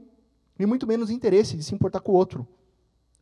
e 0.59 0.65
muito 0.65 0.87
menos 0.87 1.11
interesse 1.11 1.57
de 1.57 1.65
se 1.65 1.75
importar 1.75 2.01
com 2.01 2.13
o 2.13 2.15
outro, 2.15 2.47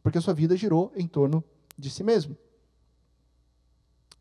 porque 0.03 0.19
a 0.19 0.21
sua 0.21 0.35
vida 0.35 0.57
girou 0.57 0.93
em 0.95 1.07
torno 1.07 1.43
de 1.77 1.91
si 1.91 2.03
mesmo. 2.03 2.37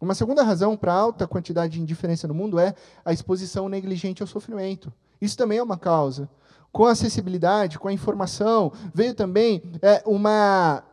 Uma 0.02 0.16
segunda 0.16 0.44
razão 0.44 0.78
para 0.78 0.94
a 0.94 0.98
alta 0.98 1.28
quantidade 1.28 1.74
de 1.74 1.82
indiferença 1.82 2.28
no 2.28 2.34
mundo 2.34 2.58
é 2.58 2.74
a 3.04 3.12
exposição 3.12 3.68
negligente 3.68 4.22
ao 4.22 4.28
sofrimento. 4.28 4.94
Isso 5.20 5.36
também 5.36 5.58
é 5.58 5.64
uma 5.64 5.78
causa. 5.78 6.30
Com 6.72 6.86
a 6.86 6.92
acessibilidade, 6.92 7.78
com 7.78 7.88
a 7.88 7.94
informação, 7.94 8.72
veio 8.94 9.14
também 9.14 9.62
é, 9.82 10.02
uma 10.06 10.84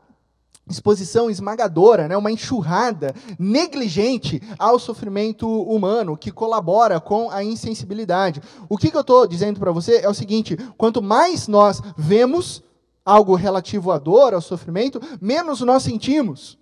exposição 0.69 1.31
esmagadora, 1.31 2.09
né, 2.09 2.17
uma 2.17 2.33
enxurrada 2.33 3.15
negligente 3.39 4.43
ao 4.59 4.79
sofrimento 4.79 5.49
humano, 5.49 6.17
que 6.17 6.33
colabora 6.33 6.99
com 6.99 7.31
a 7.31 7.45
insensibilidade. 7.45 8.43
O 8.69 8.77
que, 8.77 8.91
que 8.91 8.97
eu 8.97 9.03
estou 9.03 9.27
dizendo 9.27 9.61
para 9.61 9.71
você 9.71 9.99
é 9.99 10.09
o 10.09 10.15
seguinte: 10.15 10.57
quanto 10.77 11.01
mais 11.01 11.47
nós 11.47 11.81
vemos 11.97 12.65
algo 13.07 13.37
relativo 13.37 13.93
à 13.93 13.99
dor, 13.99 14.35
ao 14.35 14.41
sofrimento, 14.41 15.01
menos 15.21 15.61
nós 15.61 15.85
sentimos. 15.85 16.59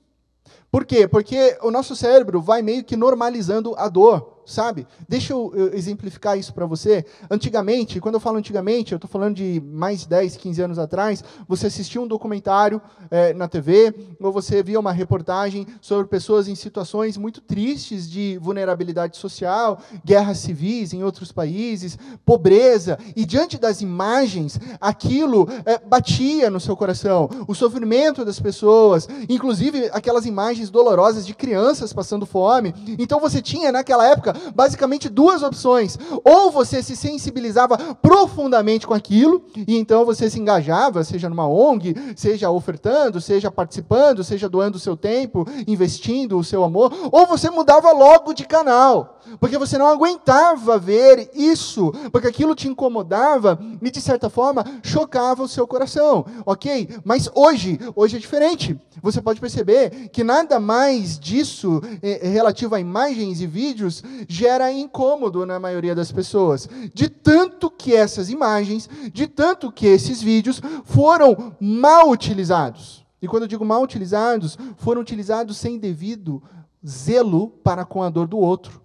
Por 0.70 0.84
quê? 0.84 1.08
Porque 1.08 1.58
o 1.62 1.70
nosso 1.70 1.96
cérebro 1.96 2.42
vai 2.42 2.60
meio 2.60 2.84
que 2.84 2.96
normalizando 2.96 3.74
a 3.78 3.88
dor 3.88 4.33
sabe? 4.46 4.86
Deixa 5.08 5.32
eu, 5.32 5.52
exemplificar 5.72 6.38
isso 6.38 6.52
para 6.52 6.66
você. 6.66 7.04
Antigamente, 7.30 8.00
quando 8.00 8.14
eu 8.14 8.20
falo 8.20 8.38
antigamente, 8.38 8.92
eu 8.92 8.96
estou 8.96 9.08
falando 9.08 9.36
de 9.36 9.62
mais 9.64 10.00
de 10.00 10.08
10, 10.08 10.36
15 10.36 10.62
anos 10.62 10.78
atrás, 10.78 11.22
você 11.48 11.66
assistia 11.66 12.00
um 12.00 12.06
documentário 12.06 12.80
é, 13.10 13.32
na 13.32 13.48
TV, 13.48 13.94
ou 14.20 14.32
você 14.32 14.62
via 14.62 14.78
uma 14.80 14.92
reportagem 14.92 15.66
sobre 15.80 16.06
pessoas 16.06 16.48
em 16.48 16.54
situações 16.54 17.16
muito 17.16 17.40
tristes 17.40 18.10
de 18.10 18.38
vulnerabilidade 18.40 19.16
social, 19.16 19.80
guerras 20.04 20.38
civis 20.38 20.92
em 20.92 21.02
outros 21.02 21.32
países, 21.32 21.98
pobreza, 22.24 22.98
e 23.16 23.24
diante 23.24 23.58
das 23.58 23.80
imagens, 23.80 24.58
aquilo 24.80 25.48
é, 25.64 25.78
batia 25.78 26.50
no 26.50 26.60
seu 26.60 26.76
coração, 26.76 27.28
o 27.46 27.54
sofrimento 27.54 28.24
das 28.24 28.40
pessoas, 28.40 29.08
inclusive 29.28 29.90
aquelas 29.92 30.26
imagens 30.26 30.70
dolorosas 30.70 31.26
de 31.26 31.34
crianças 31.34 31.92
passando 31.92 32.26
fome. 32.26 32.74
Então 32.98 33.20
você 33.20 33.40
tinha 33.40 33.72
naquela 33.72 34.06
época 34.06 34.33
basicamente 34.54 35.08
duas 35.08 35.42
opções. 35.42 35.98
Ou 36.24 36.50
você 36.50 36.82
se 36.82 36.96
sensibilizava 36.96 37.76
profundamente 37.96 38.86
com 38.86 38.94
aquilo, 38.94 39.44
e 39.56 39.76
então 39.76 40.04
você 40.04 40.30
se 40.30 40.40
engajava, 40.40 41.04
seja 41.04 41.28
numa 41.28 41.48
ONG, 41.48 41.94
seja 42.16 42.50
ofertando, 42.50 43.20
seja 43.20 43.50
participando, 43.50 44.24
seja 44.24 44.48
doando 44.48 44.76
o 44.76 44.80
seu 44.80 44.96
tempo, 44.96 45.46
investindo 45.66 46.38
o 46.38 46.44
seu 46.44 46.64
amor, 46.64 46.92
ou 47.10 47.26
você 47.26 47.50
mudava 47.50 47.92
logo 47.92 48.32
de 48.32 48.44
canal, 48.44 49.20
porque 49.40 49.58
você 49.58 49.78
não 49.78 49.86
aguentava 49.86 50.78
ver 50.78 51.30
isso, 51.34 51.92
porque 52.12 52.28
aquilo 52.28 52.54
te 52.54 52.68
incomodava 52.68 53.58
e, 53.80 53.90
de 53.90 54.00
certa 54.00 54.28
forma, 54.28 54.64
chocava 54.82 55.42
o 55.42 55.48
seu 55.48 55.66
coração, 55.66 56.24
ok? 56.44 56.88
Mas 57.04 57.30
hoje, 57.34 57.78
hoje 57.94 58.16
é 58.16 58.18
diferente. 58.18 58.78
Você 59.02 59.20
pode 59.20 59.40
perceber 59.40 60.08
que 60.10 60.24
nada 60.24 60.60
mais 60.60 61.18
disso 61.18 61.80
é, 62.02 62.28
relativo 62.28 62.74
a 62.74 62.80
imagens 62.80 63.40
e 63.40 63.46
vídeos 63.46 64.02
gera 64.28 64.72
incômodo 64.72 65.44
na 65.44 65.58
maioria 65.58 65.94
das 65.94 66.12
pessoas. 66.12 66.68
De 66.92 67.08
tanto 67.08 67.70
que 67.70 67.94
essas 67.94 68.30
imagens, 68.30 68.88
de 69.12 69.26
tanto 69.26 69.70
que 69.70 69.86
esses 69.86 70.22
vídeos 70.22 70.60
foram 70.84 71.54
mal 71.60 72.10
utilizados. 72.10 73.04
E 73.20 73.28
quando 73.28 73.44
eu 73.44 73.48
digo 73.48 73.64
mal 73.64 73.82
utilizados, 73.82 74.58
foram 74.76 75.00
utilizados 75.00 75.56
sem 75.56 75.78
devido 75.78 76.42
zelo 76.86 77.48
para 77.48 77.84
com 77.84 78.02
a 78.02 78.10
dor 78.10 78.26
do 78.26 78.38
outro. 78.38 78.82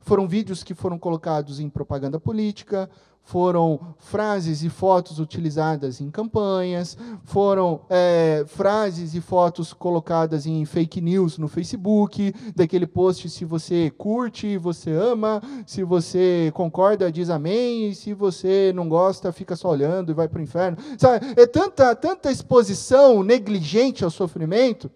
Foram 0.00 0.26
vídeos 0.26 0.62
que 0.62 0.74
foram 0.74 0.98
colocados 0.98 1.60
em 1.60 1.68
propaganda 1.68 2.18
política, 2.18 2.90
foram 3.22 3.94
frases 3.98 4.62
e 4.62 4.68
fotos 4.68 5.20
utilizadas 5.20 6.00
em 6.00 6.10
campanhas, 6.10 6.96
foram 7.24 7.82
é, 7.88 8.44
frases 8.46 9.14
e 9.14 9.20
fotos 9.20 9.72
colocadas 9.72 10.46
em 10.46 10.64
fake 10.64 11.00
news 11.00 11.38
no 11.38 11.46
Facebook, 11.46 12.34
daquele 12.56 12.86
post 12.86 13.28
se 13.30 13.44
você 13.44 13.90
curte, 13.96 14.58
você 14.58 14.90
ama, 14.90 15.40
se 15.64 15.84
você 15.84 16.50
concorda, 16.54 17.12
diz 17.12 17.30
amém, 17.30 17.90
e 17.90 17.94
se 17.94 18.12
você 18.12 18.72
não 18.74 18.88
gosta, 18.88 19.32
fica 19.32 19.54
só 19.54 19.68
olhando 19.68 20.10
e 20.10 20.14
vai 20.14 20.26
para 20.26 20.40
o 20.40 20.42
inferno. 20.42 20.76
Sabe, 20.98 21.26
é 21.36 21.46
tanta, 21.46 21.94
tanta 21.94 22.32
exposição 22.32 23.22
negligente 23.22 24.02
ao 24.02 24.10
sofrimento, 24.10 24.90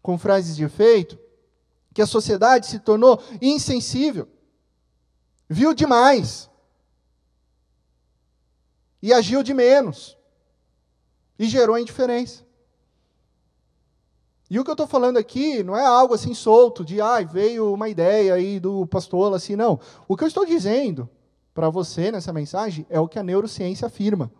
com 0.00 0.16
frases 0.16 0.56
de 0.56 0.64
efeito, 0.64 1.18
que 1.92 2.00
a 2.00 2.06
sociedade 2.06 2.66
se 2.66 2.78
tornou 2.78 3.20
insensível. 3.40 4.26
Viu 5.48 5.74
demais 5.74 6.50
e 9.02 9.12
agiu 9.12 9.42
de 9.42 9.52
menos. 9.52 10.16
E 11.38 11.46
gerou 11.46 11.76
indiferença. 11.76 12.44
E 14.48 14.58
o 14.58 14.64
que 14.64 14.70
eu 14.70 14.74
estou 14.74 14.86
falando 14.86 15.16
aqui 15.16 15.62
não 15.62 15.76
é 15.76 15.84
algo 15.84 16.14
assim 16.14 16.34
solto, 16.34 16.84
de 16.84 17.00
ah, 17.00 17.20
veio 17.22 17.72
uma 17.72 17.88
ideia 17.88 18.34
aí 18.34 18.60
do 18.60 18.86
pastor, 18.86 19.34
assim, 19.34 19.56
não. 19.56 19.80
O 20.06 20.16
que 20.16 20.22
eu 20.22 20.28
estou 20.28 20.46
dizendo 20.46 21.08
para 21.54 21.70
você 21.70 22.12
nessa 22.12 22.32
mensagem 22.32 22.86
é 22.88 23.00
o 23.00 23.08
que 23.08 23.18
a 23.18 23.22
neurociência 23.22 23.86
afirma. 23.86 24.30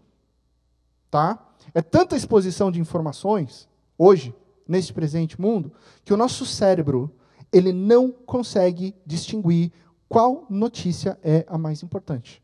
Tá? 1.10 1.38
É 1.74 1.80
tanta 1.80 2.14
exposição 2.14 2.70
de 2.70 2.78
informações, 2.78 3.68
hoje, 3.96 4.34
neste 4.68 4.92
presente 4.92 5.40
mundo, 5.40 5.72
que 6.04 6.12
o 6.12 6.16
nosso 6.16 6.44
cérebro 6.44 7.10
ele 7.50 7.72
não 7.72 8.12
consegue 8.12 8.94
distinguir 9.04 9.72
qual 10.08 10.46
notícia 10.48 11.18
é 11.22 11.44
a 11.48 11.56
mais 11.56 11.82
importante 11.82 12.41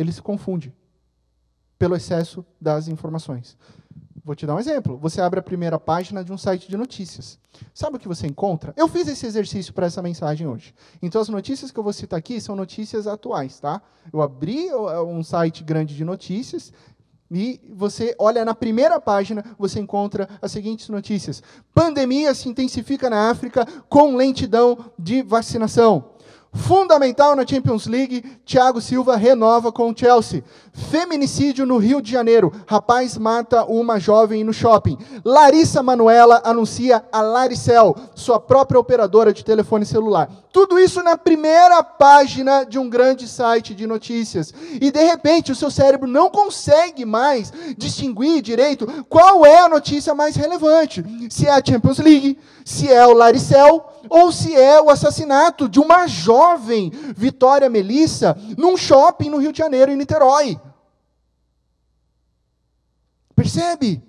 ele 0.00 0.12
se 0.12 0.22
confunde 0.22 0.72
pelo 1.78 1.94
excesso 1.94 2.44
das 2.60 2.88
informações. 2.88 3.56
Vou 4.24 4.34
te 4.34 4.46
dar 4.46 4.54
um 4.54 4.58
exemplo. 4.58 4.98
Você 4.98 5.20
abre 5.20 5.40
a 5.40 5.42
primeira 5.42 5.78
página 5.78 6.22
de 6.22 6.32
um 6.32 6.38
site 6.38 6.68
de 6.68 6.76
notícias. 6.76 7.38
Sabe 7.72 7.96
o 7.96 7.98
que 7.98 8.08
você 8.08 8.26
encontra? 8.26 8.72
Eu 8.76 8.86
fiz 8.86 9.08
esse 9.08 9.26
exercício 9.26 9.72
para 9.72 9.86
essa 9.86 10.02
mensagem 10.02 10.46
hoje. 10.46 10.74
Então, 11.00 11.20
as 11.20 11.28
notícias 11.28 11.70
que 11.70 11.78
eu 11.78 11.82
vou 11.82 11.92
citar 11.92 12.18
aqui 12.18 12.40
são 12.40 12.54
notícias 12.54 13.06
atuais, 13.06 13.58
tá? 13.60 13.80
Eu 14.12 14.20
abri 14.20 14.68
é, 14.68 15.00
um 15.00 15.22
site 15.22 15.64
grande 15.64 15.96
de 15.96 16.04
notícias 16.04 16.72
e 17.30 17.60
você 17.72 18.14
olha 18.18 18.44
na 18.44 18.54
primeira 18.54 19.00
página, 19.00 19.44
você 19.58 19.80
encontra 19.80 20.28
as 20.42 20.52
seguintes 20.52 20.88
notícias: 20.88 21.42
Pandemia 21.72 22.34
se 22.34 22.48
intensifica 22.48 23.08
na 23.08 23.30
África 23.30 23.66
com 23.88 24.16
lentidão 24.16 24.92
de 24.98 25.22
vacinação. 25.22 26.10
Fundamental 26.52 27.36
na 27.36 27.46
Champions 27.46 27.86
League, 27.86 28.22
Thiago 28.44 28.80
Silva 28.80 29.14
renova 29.16 29.70
com 29.70 29.88
o 29.88 29.96
Chelsea. 29.96 30.42
Feminicídio 30.72 31.64
no 31.64 31.78
Rio 31.78 32.02
de 32.02 32.10
Janeiro. 32.10 32.52
Rapaz 32.66 33.16
mata 33.16 33.64
uma 33.64 34.00
jovem 34.00 34.42
no 34.42 34.52
shopping. 34.52 34.98
Larissa 35.24 35.80
Manuela 35.80 36.42
anuncia 36.44 37.04
a 37.12 37.20
Laricel, 37.20 37.94
sua 38.16 38.40
própria 38.40 38.80
operadora 38.80 39.32
de 39.32 39.44
telefone 39.44 39.86
celular. 39.86 40.28
Tudo 40.52 40.80
isso 40.80 41.00
na 41.04 41.16
primeira 41.16 41.84
página 41.84 42.64
de 42.64 42.80
um 42.80 42.90
grande 42.90 43.28
site 43.28 43.72
de 43.72 43.86
notícias. 43.86 44.52
E 44.80 44.90
de 44.90 45.04
repente 45.04 45.52
o 45.52 45.56
seu 45.56 45.70
cérebro 45.70 46.08
não 46.08 46.28
consegue 46.28 47.04
mais 47.04 47.52
distinguir 47.78 48.42
direito 48.42 48.88
qual 49.08 49.46
é 49.46 49.60
a 49.60 49.68
notícia 49.68 50.16
mais 50.16 50.34
relevante. 50.34 51.04
Se 51.30 51.46
é 51.46 51.50
a 51.50 51.62
Champions 51.64 51.98
League, 51.98 52.36
se 52.64 52.92
é 52.92 53.06
o 53.06 53.12
Laricel 53.12 53.86
ou 54.08 54.32
se 54.32 54.54
é 54.54 54.80
o 54.80 54.90
assassinato 54.90 55.68
de 55.68 55.78
uma 55.78 56.06
jovem 56.06 56.90
Vitória 57.16 57.68
Melissa 57.68 58.36
num 58.56 58.76
shopping 58.76 59.30
no 59.30 59.38
Rio 59.38 59.52
de 59.52 59.58
Janeiro, 59.58 59.90
em 59.92 59.96
Niterói. 59.96 60.60
Percebe? 63.34 64.02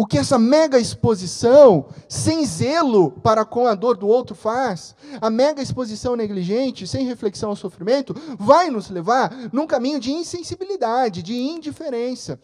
O 0.00 0.06
que 0.06 0.16
essa 0.16 0.38
mega 0.38 0.78
exposição, 0.78 1.88
sem 2.08 2.46
zelo 2.46 3.10
para 3.10 3.44
com 3.44 3.66
a 3.66 3.74
dor 3.74 3.96
do 3.96 4.06
outro, 4.06 4.32
faz, 4.36 4.94
a 5.20 5.28
mega 5.28 5.60
exposição 5.60 6.14
negligente, 6.14 6.86
sem 6.86 7.04
reflexão 7.04 7.50
ao 7.50 7.56
sofrimento, 7.56 8.14
vai 8.38 8.70
nos 8.70 8.88
levar 8.90 9.50
num 9.52 9.66
caminho 9.66 9.98
de 9.98 10.12
insensibilidade, 10.12 11.20
de 11.20 11.34
indiferença. 11.34 12.38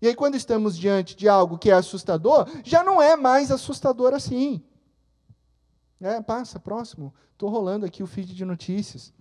E 0.00 0.06
aí, 0.06 0.14
quando 0.14 0.36
estamos 0.36 0.78
diante 0.78 1.16
de 1.16 1.28
algo 1.28 1.58
que 1.58 1.70
é 1.70 1.74
assustador, 1.74 2.48
já 2.62 2.84
não 2.84 3.02
é 3.02 3.16
mais 3.16 3.50
assustador 3.50 4.14
assim. 4.14 4.62
É, 6.00 6.20
passa, 6.20 6.58
próximo. 6.58 7.12
Estou 7.32 7.50
rolando 7.50 7.84
aqui 7.84 8.02
o 8.02 8.06
feed 8.06 8.34
de 8.34 8.44
notícias. 8.44 9.12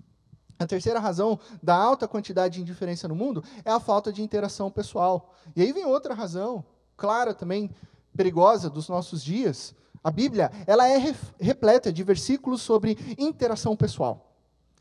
A 0.57 0.65
terceira 0.65 1.00
razão 1.00 1.39
da 1.62 1.75
alta 1.75 2.07
quantidade 2.07 2.55
de 2.55 2.62
indiferença 2.62 3.07
no 3.07 3.15
mundo 3.15 3.43
é 3.63 3.71
a 3.71 3.79
falta 3.79 4.12
de 4.12 4.21
interação 4.21 4.69
pessoal. 4.69 5.33
E 5.55 5.62
aí 5.62 5.71
vem 5.71 5.86
outra 5.86 6.13
razão, 6.13 6.63
clara 6.98 7.33
também, 7.33 7.71
perigosa 8.15 8.69
dos 8.69 8.89
nossos 8.89 9.24
dias. 9.24 9.74
A 10.03 10.12
Bíblia 10.12 10.51
ela 10.67 10.88
é 10.88 11.15
repleta 11.39 11.91
de 11.91 12.03
versículos 12.03 12.62
sobre 12.62 12.98
interação 13.17 13.75
pessoal. 13.75 14.36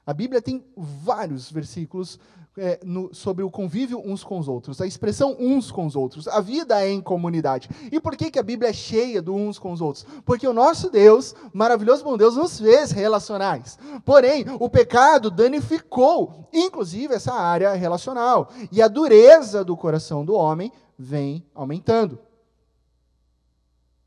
A 0.06 0.12
Bíblia 0.12 0.40
tem 0.40 0.64
vários 0.76 1.50
versículos 1.50 2.18
é, 2.58 2.80
no, 2.84 3.14
sobre 3.14 3.44
o 3.44 3.50
convívio 3.50 4.02
uns 4.04 4.24
com 4.24 4.38
os 4.38 4.48
outros, 4.48 4.80
a 4.80 4.86
expressão 4.86 5.36
uns 5.38 5.70
com 5.70 5.86
os 5.86 5.96
outros. 5.96 6.26
A 6.28 6.40
vida 6.40 6.82
é 6.82 6.90
em 6.90 7.00
comunidade. 7.00 7.68
E 7.90 8.00
por 8.00 8.16
que, 8.16 8.30
que 8.30 8.38
a 8.38 8.42
Bíblia 8.42 8.70
é 8.70 8.72
cheia 8.72 9.22
do 9.22 9.34
uns 9.34 9.58
com 9.58 9.72
os 9.72 9.80
outros? 9.80 10.04
Porque 10.24 10.46
o 10.46 10.52
nosso 10.52 10.90
Deus, 10.90 11.34
maravilhoso 11.52 12.04
bom 12.04 12.16
Deus, 12.16 12.36
nos 12.36 12.58
fez 12.58 12.90
relacionais. 12.90 13.78
Porém, 14.04 14.44
o 14.58 14.68
pecado 14.68 15.30
danificou, 15.30 16.48
inclusive, 16.52 17.14
essa 17.14 17.32
área 17.32 17.72
relacional. 17.74 18.50
E 18.72 18.82
a 18.82 18.88
dureza 18.88 19.64
do 19.64 19.76
coração 19.76 20.24
do 20.24 20.34
homem 20.34 20.72
vem 20.98 21.46
aumentando. 21.54 22.18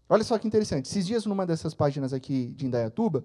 Olha 0.09 0.23
só 0.25 0.37
que 0.37 0.45
interessante. 0.45 0.87
Esses 0.87 1.07
dias, 1.07 1.25
numa 1.25 1.45
dessas 1.45 1.73
páginas 1.73 2.11
aqui 2.11 2.47
de 2.47 2.65
Indaiatuba, 2.65 3.23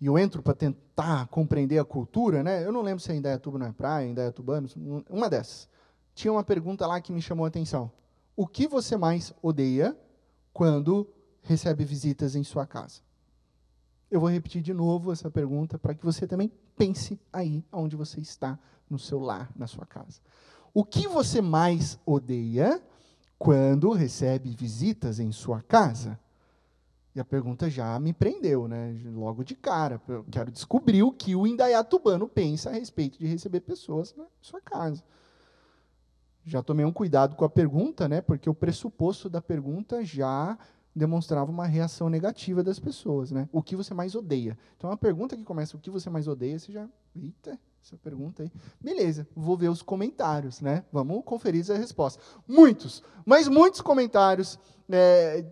e 0.00 0.06
eu 0.06 0.18
entro 0.18 0.42
para 0.42 0.54
tentar 0.54 1.26
compreender 1.28 1.78
a 1.78 1.84
cultura, 1.84 2.42
né? 2.42 2.64
Eu 2.64 2.72
não 2.72 2.82
lembro 2.82 3.02
se 3.02 3.10
é 3.10 3.16
Indaiatuba 3.16 3.58
não 3.58 3.66
é 3.66 3.72
praia, 3.72 4.06
Indaiatubanos, 4.06 4.76
uma 5.08 5.30
dessas. 5.30 5.68
Tinha 6.14 6.32
uma 6.32 6.44
pergunta 6.44 6.86
lá 6.86 7.00
que 7.00 7.12
me 7.12 7.22
chamou 7.22 7.44
a 7.44 7.48
atenção. 7.48 7.90
O 8.36 8.46
que 8.46 8.68
você 8.68 8.96
mais 8.96 9.32
odeia 9.42 9.96
quando 10.52 11.08
recebe 11.42 11.84
visitas 11.84 12.34
em 12.34 12.44
sua 12.44 12.66
casa? 12.66 13.00
Eu 14.10 14.20
vou 14.20 14.28
repetir 14.28 14.62
de 14.62 14.72
novo 14.72 15.12
essa 15.12 15.30
pergunta 15.30 15.78
para 15.78 15.94
que 15.94 16.04
você 16.04 16.26
também 16.26 16.52
pense 16.76 17.18
aí 17.32 17.64
onde 17.72 17.96
você 17.96 18.20
está, 18.20 18.58
no 18.88 18.98
seu 18.98 19.18
lar, 19.18 19.50
na 19.56 19.66
sua 19.66 19.84
casa. 19.84 20.20
O 20.72 20.84
que 20.84 21.08
você 21.08 21.40
mais 21.40 21.98
odeia 22.04 22.80
quando 23.38 23.90
recebe 23.92 24.50
visitas 24.50 25.18
em 25.18 25.32
sua 25.32 25.60
casa? 25.60 26.18
E 27.16 27.20
a 27.20 27.24
pergunta 27.24 27.70
já 27.70 27.98
me 27.98 28.12
prendeu, 28.12 28.68
né? 28.68 28.94
Logo 29.06 29.42
de 29.42 29.54
cara. 29.54 29.98
Eu 30.06 30.22
quero 30.30 30.50
descobrir 30.50 31.02
o 31.02 31.10
que 31.10 31.34
o 31.34 31.46
indaiatubano 31.46 32.28
pensa 32.28 32.68
a 32.68 32.74
respeito 32.74 33.18
de 33.18 33.26
receber 33.26 33.60
pessoas 33.60 34.14
na 34.14 34.26
sua 34.38 34.60
casa. 34.60 35.02
Já 36.44 36.62
tomei 36.62 36.84
um 36.84 36.92
cuidado 36.92 37.34
com 37.34 37.42
a 37.42 37.48
pergunta, 37.48 38.06
né? 38.06 38.20
Porque 38.20 38.50
o 38.50 38.54
pressuposto 38.54 39.30
da 39.30 39.40
pergunta 39.40 40.04
já 40.04 40.58
demonstrava 40.94 41.50
uma 41.50 41.66
reação 41.66 42.10
negativa 42.10 42.62
das 42.62 42.78
pessoas, 42.78 43.30
né? 43.30 43.48
O 43.50 43.62
que 43.62 43.74
você 43.74 43.94
mais 43.94 44.14
odeia? 44.14 44.58
Então, 44.76 44.90
uma 44.90 44.96
pergunta 44.96 45.38
que 45.38 45.42
começa 45.42 45.74
o 45.74 45.80
que 45.80 45.88
você 45.88 46.10
mais 46.10 46.28
odeia, 46.28 46.58
você 46.58 46.70
já, 46.70 46.86
eita, 47.14 47.58
essa 47.82 47.96
pergunta 47.96 48.42
aí. 48.42 48.52
Beleza, 48.78 49.26
vou 49.34 49.56
ver 49.56 49.70
os 49.70 49.80
comentários, 49.80 50.60
né? 50.60 50.84
Vamos 50.92 51.24
conferir 51.24 51.64
a 51.70 51.78
resposta. 51.78 52.22
Muitos, 52.46 53.02
mas 53.24 53.48
muitos 53.48 53.80
comentários 53.80 54.58
é, 54.90 55.46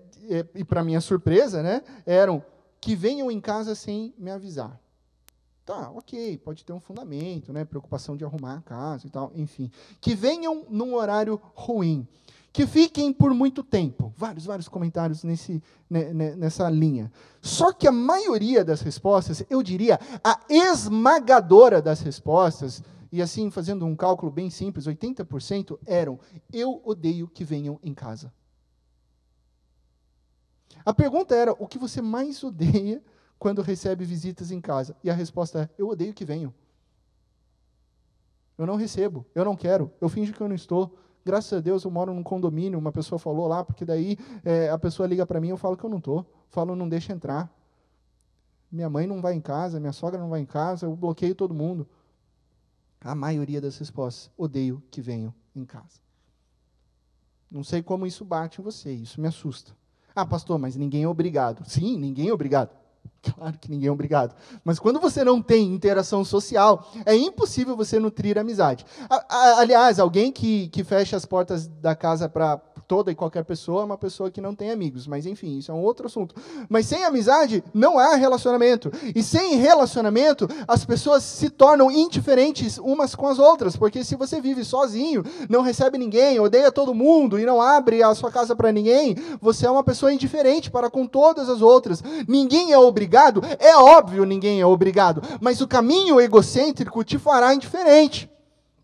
e 0.54 0.64
para 0.64 0.84
minha 0.84 1.00
surpresa, 1.00 1.62
né, 1.62 1.82
eram 2.06 2.42
que 2.80 2.94
venham 2.94 3.30
em 3.30 3.40
casa 3.40 3.74
sem 3.74 4.14
me 4.18 4.30
avisar. 4.30 4.80
Tá, 5.64 5.90
ok, 5.90 6.36
pode 6.38 6.62
ter 6.62 6.74
um 6.74 6.80
fundamento, 6.80 7.50
né, 7.50 7.64
preocupação 7.64 8.16
de 8.16 8.24
arrumar 8.24 8.56
a 8.56 8.60
casa 8.60 9.06
e 9.06 9.10
tal, 9.10 9.32
enfim. 9.34 9.70
Que 10.00 10.14
venham 10.14 10.66
num 10.68 10.94
horário 10.94 11.40
ruim. 11.54 12.06
Que 12.52 12.66
fiquem 12.66 13.12
por 13.12 13.32
muito 13.32 13.64
tempo. 13.64 14.12
Vários, 14.16 14.44
vários 14.44 14.68
comentários 14.68 15.24
nesse, 15.24 15.62
né, 15.88 16.12
né, 16.12 16.36
nessa 16.36 16.68
linha. 16.68 17.10
Só 17.40 17.72
que 17.72 17.88
a 17.88 17.92
maioria 17.92 18.62
das 18.62 18.82
respostas, 18.82 19.42
eu 19.48 19.62
diria, 19.62 19.98
a 20.22 20.38
esmagadora 20.50 21.80
das 21.80 22.00
respostas, 22.00 22.82
e 23.10 23.22
assim, 23.22 23.50
fazendo 23.50 23.86
um 23.86 23.96
cálculo 23.96 24.30
bem 24.30 24.50
simples, 24.50 24.86
80% 24.86 25.78
eram: 25.86 26.20
eu 26.52 26.82
odeio 26.84 27.26
que 27.26 27.42
venham 27.42 27.80
em 27.82 27.94
casa. 27.94 28.30
A 30.84 30.94
pergunta 30.94 31.34
era: 31.34 31.52
o 31.52 31.66
que 31.66 31.78
você 31.78 32.00
mais 32.00 32.42
odeia 32.42 33.02
quando 33.38 33.60
recebe 33.62 34.04
visitas 34.04 34.50
em 34.50 34.60
casa? 34.60 34.96
E 35.04 35.10
a 35.10 35.14
resposta 35.14 35.62
é: 35.62 35.68
eu 35.76 35.88
odeio 35.88 36.14
que 36.14 36.24
venham. 36.24 36.52
Eu 38.56 38.66
não 38.66 38.76
recebo, 38.76 39.26
eu 39.34 39.44
não 39.44 39.56
quero, 39.56 39.90
eu 40.00 40.08
finjo 40.08 40.32
que 40.32 40.40
eu 40.40 40.48
não 40.48 40.54
estou. 40.54 40.96
Graças 41.24 41.52
a 41.52 41.60
Deus 41.60 41.84
eu 41.84 41.90
moro 41.90 42.14
num 42.14 42.22
condomínio, 42.22 42.78
uma 42.78 42.92
pessoa 42.92 43.18
falou 43.18 43.48
lá, 43.48 43.64
porque 43.64 43.84
daí 43.84 44.16
é, 44.44 44.70
a 44.70 44.78
pessoa 44.78 45.08
liga 45.08 45.26
para 45.26 45.40
mim 45.40 45.48
eu 45.48 45.56
falo 45.56 45.76
que 45.76 45.84
eu 45.84 45.90
não 45.90 45.98
estou. 45.98 46.24
Falo, 46.50 46.76
não 46.76 46.88
deixa 46.88 47.12
entrar. 47.12 47.52
Minha 48.70 48.88
mãe 48.90 49.06
não 49.06 49.20
vai 49.20 49.34
em 49.34 49.40
casa, 49.40 49.80
minha 49.80 49.92
sogra 49.92 50.20
não 50.20 50.28
vai 50.28 50.40
em 50.40 50.46
casa, 50.46 50.86
eu 50.86 50.94
bloqueio 50.94 51.34
todo 51.34 51.54
mundo. 51.54 51.88
A 53.00 53.14
maioria 53.14 53.60
das 53.60 53.76
respostas, 53.78 54.30
odeio 54.36 54.82
que 54.90 55.00
venham 55.00 55.34
em 55.54 55.64
casa. 55.64 56.00
Não 57.50 57.62
sei 57.62 57.82
como 57.82 58.06
isso 58.06 58.24
bate 58.24 58.60
em 58.60 58.64
você, 58.64 58.92
isso 58.92 59.20
me 59.20 59.28
assusta. 59.28 59.76
Ah, 60.14 60.24
pastor, 60.24 60.58
mas 60.58 60.76
ninguém 60.76 61.02
é 61.02 61.08
obrigado. 61.08 61.64
Sim, 61.68 61.98
ninguém 61.98 62.28
é 62.28 62.32
obrigado. 62.32 62.70
Claro 63.36 63.58
que 63.58 63.70
ninguém 63.70 63.88
é 63.88 63.92
obrigado. 63.92 64.34
Mas 64.62 64.78
quando 64.78 65.00
você 65.00 65.24
não 65.24 65.40
tem 65.40 65.72
interação 65.72 66.22
social, 66.24 66.90
é 67.06 67.16
impossível 67.16 67.74
você 67.74 67.98
nutrir 67.98 68.38
amizade. 68.38 68.84
Aliás, 69.58 69.98
alguém 69.98 70.30
que, 70.30 70.68
que 70.68 70.84
fecha 70.84 71.16
as 71.16 71.24
portas 71.24 71.66
da 71.66 71.94
casa 71.94 72.28
para 72.28 72.60
toda 72.86 73.10
e 73.10 73.14
qualquer 73.14 73.44
pessoa 73.44 73.82
é 73.82 73.84
uma 73.84 73.98
pessoa 73.98 74.30
que 74.30 74.40
não 74.40 74.54
tem 74.54 74.70
amigos. 74.70 75.06
Mas, 75.06 75.26
enfim, 75.26 75.58
isso 75.58 75.70
é 75.70 75.74
um 75.74 75.82
outro 75.82 76.06
assunto. 76.06 76.34
Mas 76.68 76.86
sem 76.86 77.04
amizade, 77.04 77.62
não 77.72 77.98
há 77.98 78.14
relacionamento. 78.14 78.90
E 79.14 79.22
sem 79.22 79.56
relacionamento, 79.56 80.48
as 80.66 80.84
pessoas 80.84 81.22
se 81.22 81.50
tornam 81.50 81.90
indiferentes 81.90 82.78
umas 82.78 83.14
com 83.14 83.26
as 83.26 83.38
outras. 83.38 83.76
Porque 83.76 84.04
se 84.04 84.16
você 84.16 84.40
vive 84.40 84.64
sozinho, 84.64 85.24
não 85.48 85.62
recebe 85.62 85.98
ninguém, 85.98 86.38
odeia 86.40 86.70
todo 86.70 86.94
mundo 86.94 87.38
e 87.38 87.46
não 87.46 87.60
abre 87.60 88.02
a 88.02 88.14
sua 88.14 88.30
casa 88.30 88.54
para 88.54 88.72
ninguém, 88.72 89.16
você 89.40 89.66
é 89.66 89.70
uma 89.70 89.84
pessoa 89.84 90.12
indiferente 90.12 90.70
para 90.70 90.90
com 90.90 91.06
todas 91.06 91.48
as 91.48 91.62
outras. 91.62 92.02
Ninguém 92.28 92.72
é 92.72 92.78
obrigado. 92.78 93.42
É 93.58 93.76
óbvio, 93.76 94.24
ninguém 94.24 94.60
é 94.60 94.66
obrigado. 94.66 95.22
Mas 95.40 95.60
o 95.60 95.68
caminho 95.68 96.20
egocêntrico 96.20 97.02
te 97.04 97.18
fará 97.18 97.54
indiferente, 97.54 98.30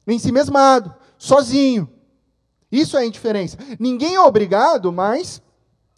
em 0.07 0.19
si 0.19 0.33
mesmado, 0.33 0.95
sozinho. 1.19 1.89
Isso 2.71 2.97
é 2.97 3.07
indiferença. 3.07 3.57
Ninguém 3.79 4.15
é 4.15 4.21
obrigado, 4.21 4.93
mas 4.93 5.43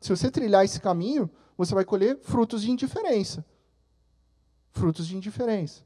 se 0.00 0.08
você 0.08 0.30
trilhar 0.30 0.64
esse 0.64 0.80
caminho, 0.80 1.30
você 1.56 1.74
vai 1.74 1.84
colher 1.84 2.18
frutos 2.22 2.62
de 2.62 2.70
indiferença. 2.70 3.44
Frutos 4.72 5.06
de 5.06 5.16
indiferença. 5.16 5.82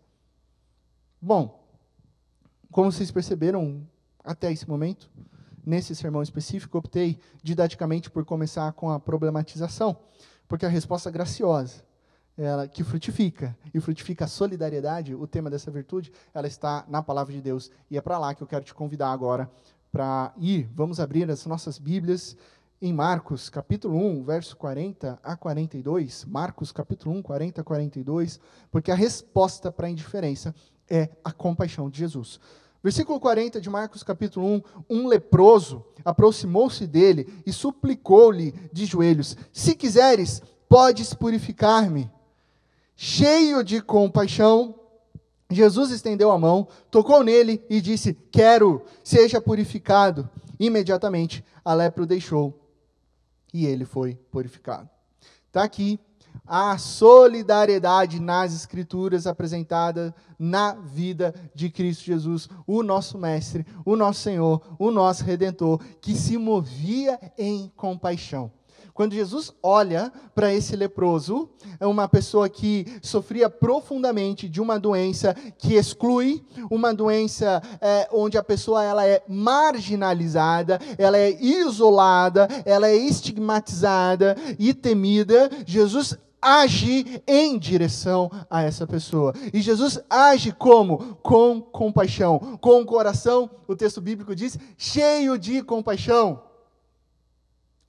Bom, 1.20 1.66
como 2.70 2.92
vocês 2.92 3.10
perceberam 3.10 3.86
até 4.22 4.52
esse 4.52 4.68
momento, 4.68 5.10
nesse 5.64 5.94
sermão 5.96 6.22
específico, 6.22 6.78
optei 6.78 7.18
didaticamente 7.42 8.08
por 8.08 8.24
começar 8.24 8.72
com 8.72 8.90
a 8.90 9.00
problematização, 9.00 9.96
porque 10.46 10.64
a 10.64 10.68
resposta 10.68 11.10
graciosa, 11.10 11.84
ela 12.38 12.68
que 12.68 12.84
frutifica 12.84 13.56
e 13.74 13.80
frutifica 13.80 14.26
a 14.26 14.28
solidariedade, 14.28 15.14
o 15.14 15.26
tema 15.26 15.50
dessa 15.50 15.70
virtude, 15.70 16.12
ela 16.32 16.46
está 16.46 16.84
na 16.86 17.02
palavra 17.02 17.32
de 17.32 17.40
Deus 17.40 17.70
e 17.90 17.96
é 17.96 18.00
para 18.00 18.18
lá 18.18 18.34
que 18.34 18.42
eu 18.42 18.46
quero 18.46 18.64
te 18.64 18.74
convidar 18.74 19.10
agora 19.10 19.50
para 19.96 20.34
ir. 20.36 20.68
Vamos 20.74 21.00
abrir 21.00 21.30
as 21.30 21.46
nossas 21.46 21.78
Bíblias 21.78 22.36
em 22.82 22.92
Marcos, 22.92 23.48
capítulo 23.48 23.96
1, 23.96 24.24
verso 24.24 24.54
40 24.54 25.18
a 25.24 25.36
42. 25.38 26.26
Marcos, 26.26 26.70
capítulo 26.70 27.16
1, 27.16 27.22
40 27.22 27.62
a 27.62 27.64
42, 27.64 28.38
porque 28.70 28.90
a 28.90 28.94
resposta 28.94 29.72
para 29.72 29.86
a 29.86 29.90
indiferença 29.90 30.54
é 30.86 31.08
a 31.24 31.32
compaixão 31.32 31.88
de 31.88 31.96
Jesus. 31.96 32.38
Versículo 32.82 33.18
40 33.18 33.58
de 33.58 33.70
Marcos, 33.70 34.02
capítulo 34.02 34.46
1: 34.46 34.62
Um 34.90 35.06
leproso 35.06 35.82
aproximou-se 36.04 36.86
dele 36.86 37.42
e 37.46 37.50
suplicou-lhe 37.50 38.52
de 38.70 38.84
joelhos: 38.84 39.34
Se 39.50 39.74
quiseres, 39.74 40.42
podes 40.68 41.14
purificar-me. 41.14 42.10
Cheio 42.94 43.64
de 43.64 43.80
compaixão, 43.80 44.74
Jesus 45.50 45.90
estendeu 45.90 46.30
a 46.30 46.38
mão, 46.38 46.66
tocou 46.90 47.22
nele 47.22 47.62
e 47.70 47.80
disse: 47.80 48.14
Quero, 48.30 48.84
seja 49.02 49.40
purificado. 49.40 50.28
Imediatamente 50.58 51.44
a 51.64 51.74
lepra 51.74 52.02
o 52.02 52.06
deixou 52.06 52.58
e 53.52 53.66
ele 53.66 53.84
foi 53.84 54.14
purificado. 54.30 54.88
Está 55.46 55.62
aqui 55.62 55.98
a 56.46 56.76
solidariedade 56.76 58.20
nas 58.20 58.54
Escrituras 58.54 59.26
apresentada 59.26 60.14
na 60.38 60.74
vida 60.74 61.34
de 61.54 61.70
Cristo 61.70 62.04
Jesus, 62.04 62.48
o 62.66 62.82
nosso 62.82 63.16
Mestre, 63.18 63.66
o 63.84 63.96
nosso 63.96 64.20
Senhor, 64.20 64.60
o 64.78 64.90
nosso 64.90 65.24
Redentor, 65.24 65.80
que 66.00 66.14
se 66.14 66.36
movia 66.36 67.18
em 67.38 67.72
compaixão. 67.74 68.52
Quando 68.96 69.12
Jesus 69.12 69.52
olha 69.62 70.10
para 70.34 70.54
esse 70.54 70.74
leproso, 70.74 71.50
é 71.78 71.86
uma 71.86 72.08
pessoa 72.08 72.48
que 72.48 72.86
sofria 73.02 73.50
profundamente 73.50 74.48
de 74.48 74.58
uma 74.58 74.80
doença 74.80 75.34
que 75.58 75.74
exclui, 75.74 76.42
uma 76.70 76.94
doença 76.94 77.60
é, 77.78 78.08
onde 78.10 78.38
a 78.38 78.42
pessoa 78.42 78.82
ela 78.82 79.06
é 79.06 79.22
marginalizada, 79.28 80.80
ela 80.96 81.18
é 81.18 81.30
isolada, 81.30 82.48
ela 82.64 82.88
é 82.88 82.96
estigmatizada 82.96 84.34
e 84.58 84.72
temida. 84.72 85.50
Jesus 85.66 86.16
age 86.40 87.20
em 87.26 87.58
direção 87.58 88.30
a 88.48 88.62
essa 88.62 88.86
pessoa. 88.86 89.34
E 89.52 89.60
Jesus 89.60 90.00
age 90.08 90.52
como? 90.52 91.18
Com 91.22 91.60
compaixão, 91.60 92.38
com 92.62 92.80
o 92.80 92.86
coração, 92.86 93.50
o 93.68 93.76
texto 93.76 94.00
bíblico 94.00 94.34
diz, 94.34 94.58
cheio 94.78 95.36
de 95.36 95.62
compaixão. 95.62 96.45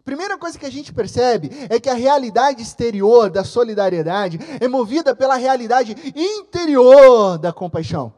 Primeira 0.07 0.37
coisa 0.37 0.57
que 0.57 0.65
a 0.65 0.71
gente 0.71 0.93
percebe 0.93 1.49
é 1.69 1.81
que 1.81 1.89
a 1.89 1.93
realidade 1.93 2.61
exterior 2.61 3.29
da 3.29 3.43
solidariedade 3.43 4.39
é 4.57 4.65
movida 4.65 5.13
pela 5.13 5.35
realidade 5.35 5.93
interior 6.15 7.37
da 7.37 7.51
compaixão. 7.51 8.13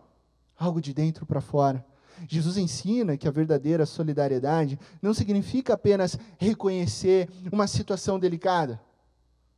Algo 0.56 0.80
de 0.80 0.94
dentro 0.94 1.26
para 1.26 1.42
fora. 1.42 1.84
Jesus 2.28 2.58
ensina 2.58 3.18
que 3.18 3.28
a 3.28 3.32
verdadeira 3.32 3.88
solidariedade 3.88 4.78
não 5.02 5.16
significa 5.16 5.74
apenas 5.74 6.16
reconhecer 6.38 7.28
uma 7.52 7.66
situação 7.66 8.20
delicada 8.20 8.80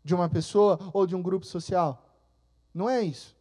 de 0.02 0.16
uma 0.16 0.30
pessoa 0.30 0.80
ou 0.94 1.06
de 1.06 1.18
um 1.18 1.22
grupo 1.22 1.46
social. 1.46 2.16
Não 2.74 2.90
é 2.90 3.02
isso. 3.02 3.36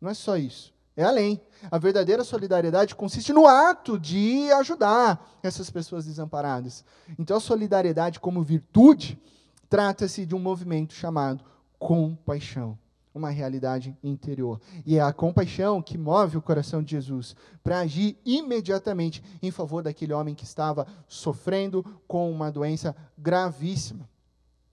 Não 0.00 0.10
é 0.10 0.14
só 0.14 0.36
isso. 0.36 0.74
É 1.02 1.04
além. 1.04 1.40
A 1.68 1.78
verdadeira 1.78 2.22
solidariedade 2.22 2.94
consiste 2.94 3.32
no 3.32 3.46
ato 3.46 3.98
de 3.98 4.50
ajudar 4.52 5.38
essas 5.42 5.68
pessoas 5.68 6.06
desamparadas. 6.06 6.84
Então, 7.18 7.36
a 7.36 7.40
solidariedade, 7.40 8.20
como 8.20 8.42
virtude, 8.42 9.20
trata-se 9.68 10.24
de 10.24 10.34
um 10.34 10.38
movimento 10.38 10.92
chamado 10.92 11.44
compaixão, 11.78 12.78
uma 13.12 13.30
realidade 13.30 13.96
interior. 14.02 14.60
E 14.86 14.96
é 14.96 15.00
a 15.00 15.12
compaixão 15.12 15.82
que 15.82 15.98
move 15.98 16.36
o 16.36 16.42
coração 16.42 16.80
de 16.82 16.92
Jesus 16.92 17.34
para 17.64 17.80
agir 17.80 18.16
imediatamente 18.24 19.22
em 19.42 19.50
favor 19.50 19.82
daquele 19.82 20.12
homem 20.12 20.36
que 20.36 20.44
estava 20.44 20.86
sofrendo 21.08 21.84
com 22.06 22.30
uma 22.30 22.50
doença 22.50 22.94
gravíssima. 23.18 24.08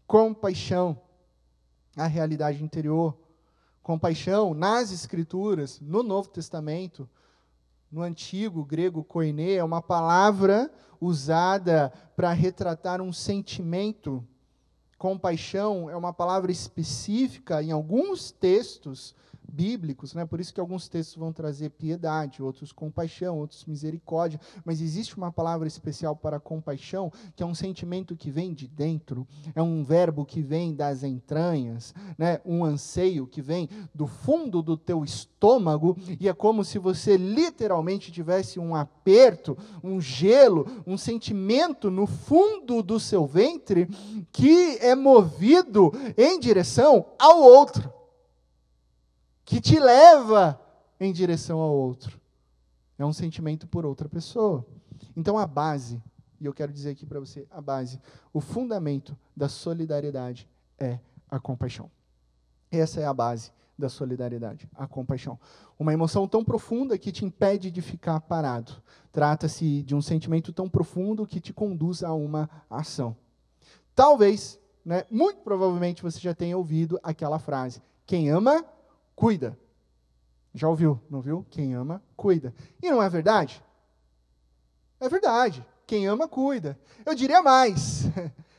Compaixão, 0.05 1.01
a 1.97 2.05
realidade 2.05 2.63
interior 2.63 3.17
compaixão 3.89 4.53
nas 4.53 4.91
Escrituras, 4.91 5.79
no 5.81 6.03
Novo 6.03 6.29
Testamento, 6.29 7.09
no 7.91 8.03
antigo 8.03 8.63
grego 8.63 9.03
koiné, 9.03 9.53
é 9.53 9.63
uma 9.63 9.81
palavra 9.81 10.71
usada 11.01 11.91
para 12.15 12.31
retratar 12.31 13.01
um 13.01 13.11
sentimento. 13.11 14.23
Compaixão 14.95 15.89
é 15.89 15.95
uma 15.95 16.13
palavra 16.13 16.51
específica 16.51 17.63
em 17.63 17.71
alguns 17.71 18.29
textos 18.29 19.15
bíblicos, 19.49 20.13
né? 20.13 20.25
por 20.25 20.39
isso 20.39 20.53
que 20.53 20.59
alguns 20.59 20.87
textos 20.87 21.15
vão 21.15 21.33
trazer 21.33 21.69
piedade, 21.71 22.41
outros 22.41 22.71
compaixão, 22.71 23.37
outros 23.37 23.65
misericórdia, 23.65 24.39
mas 24.63 24.81
existe 24.81 25.17
uma 25.17 25.31
palavra 25.31 25.67
especial 25.67 26.15
para 26.15 26.39
compaixão, 26.39 27.11
que 27.35 27.43
é 27.43 27.45
um 27.45 27.55
sentimento 27.55 28.15
que 28.15 28.31
vem 28.31 28.53
de 28.53 28.67
dentro, 28.67 29.27
é 29.55 29.61
um 29.61 29.83
verbo 29.83 30.25
que 30.25 30.41
vem 30.41 30.73
das 30.73 31.03
entranhas, 31.03 31.93
né? 32.17 32.39
um 32.45 32.63
anseio 32.63 33.27
que 33.27 33.41
vem 33.41 33.69
do 33.93 34.07
fundo 34.07 34.61
do 34.61 34.77
teu 34.77 35.03
estômago, 35.03 35.97
e 36.19 36.27
é 36.27 36.33
como 36.33 36.63
se 36.63 36.77
você 36.77 37.17
literalmente 37.17 38.11
tivesse 38.11 38.59
um 38.59 38.75
aperto, 38.75 39.57
um 39.83 39.99
gelo, 39.99 40.67
um 40.85 40.97
sentimento 40.97 41.89
no 41.89 42.05
fundo 42.05 42.83
do 42.83 42.99
seu 42.99 43.25
ventre 43.25 43.87
que 44.31 44.77
é 44.79 44.95
movido 44.95 45.91
em 46.17 46.39
direção 46.39 47.05
ao 47.17 47.41
outro 47.41 47.98
que 49.49 49.59
te 49.59 49.79
leva 49.79 50.61
em 50.99 51.11
direção 51.11 51.59
ao 51.59 51.73
outro. 51.73 52.21
É 52.99 53.03
um 53.03 53.11
sentimento 53.11 53.65
por 53.65 53.83
outra 53.83 54.07
pessoa. 54.07 54.63
Então 55.17 55.39
a 55.39 55.47
base, 55.47 55.99
e 56.39 56.45
eu 56.45 56.53
quero 56.53 56.71
dizer 56.71 56.91
aqui 56.91 57.03
para 57.03 57.19
você, 57.19 57.47
a 57.49 57.59
base, 57.59 57.99
o 58.31 58.39
fundamento 58.39 59.17
da 59.35 59.49
solidariedade 59.49 60.47
é 60.77 60.99
a 61.27 61.39
compaixão. 61.39 61.89
Essa 62.69 63.01
é 63.01 63.05
a 63.05 63.13
base 63.13 63.51
da 63.75 63.89
solidariedade, 63.89 64.69
a 64.75 64.85
compaixão. 64.85 65.39
Uma 65.79 65.93
emoção 65.93 66.27
tão 66.27 66.43
profunda 66.43 66.95
que 66.95 67.11
te 67.11 67.25
impede 67.25 67.71
de 67.71 67.81
ficar 67.81 68.19
parado. 68.21 68.73
Trata-se 69.11 69.81
de 69.81 69.95
um 69.95 70.01
sentimento 70.01 70.53
tão 70.53 70.69
profundo 70.69 71.25
que 71.25 71.39
te 71.39 71.51
conduz 71.51 72.03
a 72.03 72.13
uma 72.13 72.47
ação. 72.69 73.17
Talvez, 73.95 74.59
né, 74.85 75.05
muito 75.09 75.41
provavelmente 75.41 76.03
você 76.03 76.19
já 76.19 76.35
tenha 76.35 76.55
ouvido 76.55 76.99
aquela 77.01 77.39
frase: 77.39 77.81
quem 78.05 78.29
ama, 78.29 78.63
cuida. 79.19 79.59
Já 80.53 80.69
ouviu, 80.69 80.97
não 81.09 81.19
viu? 81.19 81.45
Quem 81.49 81.73
ama, 81.73 82.01
cuida. 82.15 82.53
E 82.81 82.89
não 82.89 83.03
é 83.03 83.09
verdade? 83.09 83.61
É 84.97 85.09
verdade. 85.09 85.65
Quem 85.85 86.07
ama, 86.07 86.25
cuida. 86.25 86.79
Eu 87.05 87.13
diria 87.13 87.43
mais. 87.43 88.03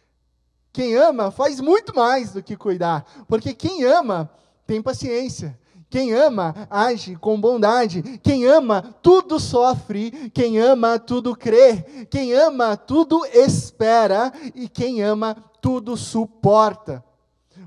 Quem 0.70 0.94
ama 0.96 1.30
faz 1.30 1.60
muito 1.60 1.96
mais 1.96 2.32
do 2.32 2.42
que 2.42 2.56
cuidar. 2.56 3.04
Porque 3.26 3.52
quem 3.52 3.82
ama 3.84 4.30
tem 4.64 4.80
paciência. 4.80 5.58
Quem 5.88 6.12
ama 6.12 6.54
age 6.70 7.16
com 7.16 7.40
bondade. 7.40 8.02
Quem 8.22 8.46
ama 8.46 8.80
tudo 9.02 9.40
sofre. 9.40 10.30
Quem 10.30 10.60
ama 10.60 10.96
tudo 10.96 11.34
crê. 11.34 12.06
Quem 12.08 12.32
ama 12.34 12.76
tudo 12.76 13.26
espera. 13.26 14.32
E 14.54 14.68
quem 14.68 15.02
ama 15.02 15.34
tudo 15.60 15.96
suporta. 15.96 17.04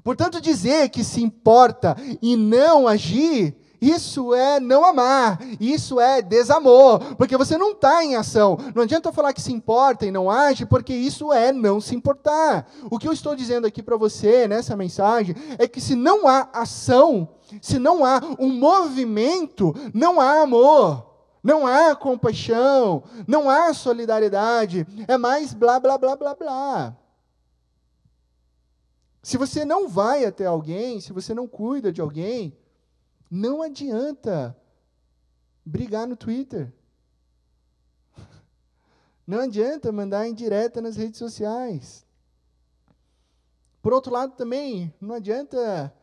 Portanto, 0.03 0.41
dizer 0.41 0.89
que 0.89 1.03
se 1.03 1.23
importa 1.23 1.95
e 2.21 2.35
não 2.35 2.87
agir, 2.87 3.55
isso 3.83 4.33
é 4.33 4.61
não 4.61 4.85
amar, 4.85 5.39
isso 5.59 5.99
é 5.99 6.21
desamor, 6.21 7.15
porque 7.17 7.35
você 7.35 7.57
não 7.57 7.71
está 7.71 8.03
em 8.03 8.15
ação. 8.15 8.57
Não 8.73 8.83
adianta 8.83 9.09
eu 9.09 9.13
falar 9.13 9.33
que 9.33 9.41
se 9.41 9.51
importa 9.51 10.05
e 10.05 10.11
não 10.11 10.31
age, 10.31 10.65
porque 10.65 10.93
isso 10.93 11.33
é 11.33 11.51
não 11.51 11.81
se 11.81 11.93
importar. 11.93 12.65
O 12.89 12.97
que 12.97 13.05
eu 13.05 13.11
estou 13.11 13.35
dizendo 13.35 13.67
aqui 13.67 13.83
para 13.83 13.97
você 13.97 14.47
nessa 14.47 14.75
mensagem 14.77 15.35
é 15.57 15.67
que 15.67 15.81
se 15.81 15.95
não 15.95 16.27
há 16.27 16.47
ação, 16.53 17.27
se 17.61 17.77
não 17.77 18.05
há 18.05 18.21
um 18.39 18.49
movimento, 18.49 19.75
não 19.93 20.21
há 20.21 20.41
amor. 20.41 21.11
Não 21.43 21.67
há 21.67 21.93
compaixão, 21.93 23.03
não 23.27 23.49
há 23.49 23.73
solidariedade, 23.73 24.87
é 25.05 25.17
mais 25.17 25.53
blá 25.53 25.77
blá 25.77 25.97
blá 25.97 26.15
blá 26.15 26.33
blá. 26.33 26.97
Se 29.23 29.37
você 29.37 29.63
não 29.63 29.87
vai 29.87 30.25
até 30.25 30.45
alguém, 30.45 30.99
se 30.99 31.13
você 31.13 31.33
não 31.33 31.47
cuida 31.47 31.93
de 31.93 32.01
alguém, 32.01 32.57
não 33.31 33.61
adianta 33.61 34.55
brigar 35.65 36.05
no 36.05 36.17
Twitter. 36.17 36.71
Não 39.25 39.39
adianta 39.39 39.89
mandar 39.89 40.27
indireta 40.27 40.81
nas 40.81 40.97
redes 40.97 41.17
sociais. 41.17 42.05
Por 43.81 43.93
outro 43.93 44.11
lado, 44.11 44.35
também, 44.35 44.93
não 44.99 45.15
adianta 45.15 45.93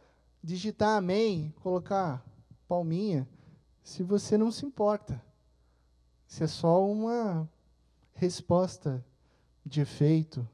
digitar 0.43 0.97
amém, 0.97 1.55
colocar 1.63 2.25
palminha, 2.67 3.29
se 3.85 4.03
você 4.03 4.39
não 4.39 4.51
se 4.51 4.65
importa. 4.65 5.23
Se 6.27 6.45
é 6.45 6.47
só 6.47 6.83
uma 6.87 7.47
resposta 8.15 9.05
de 9.65 9.83
efeito 9.83 10.49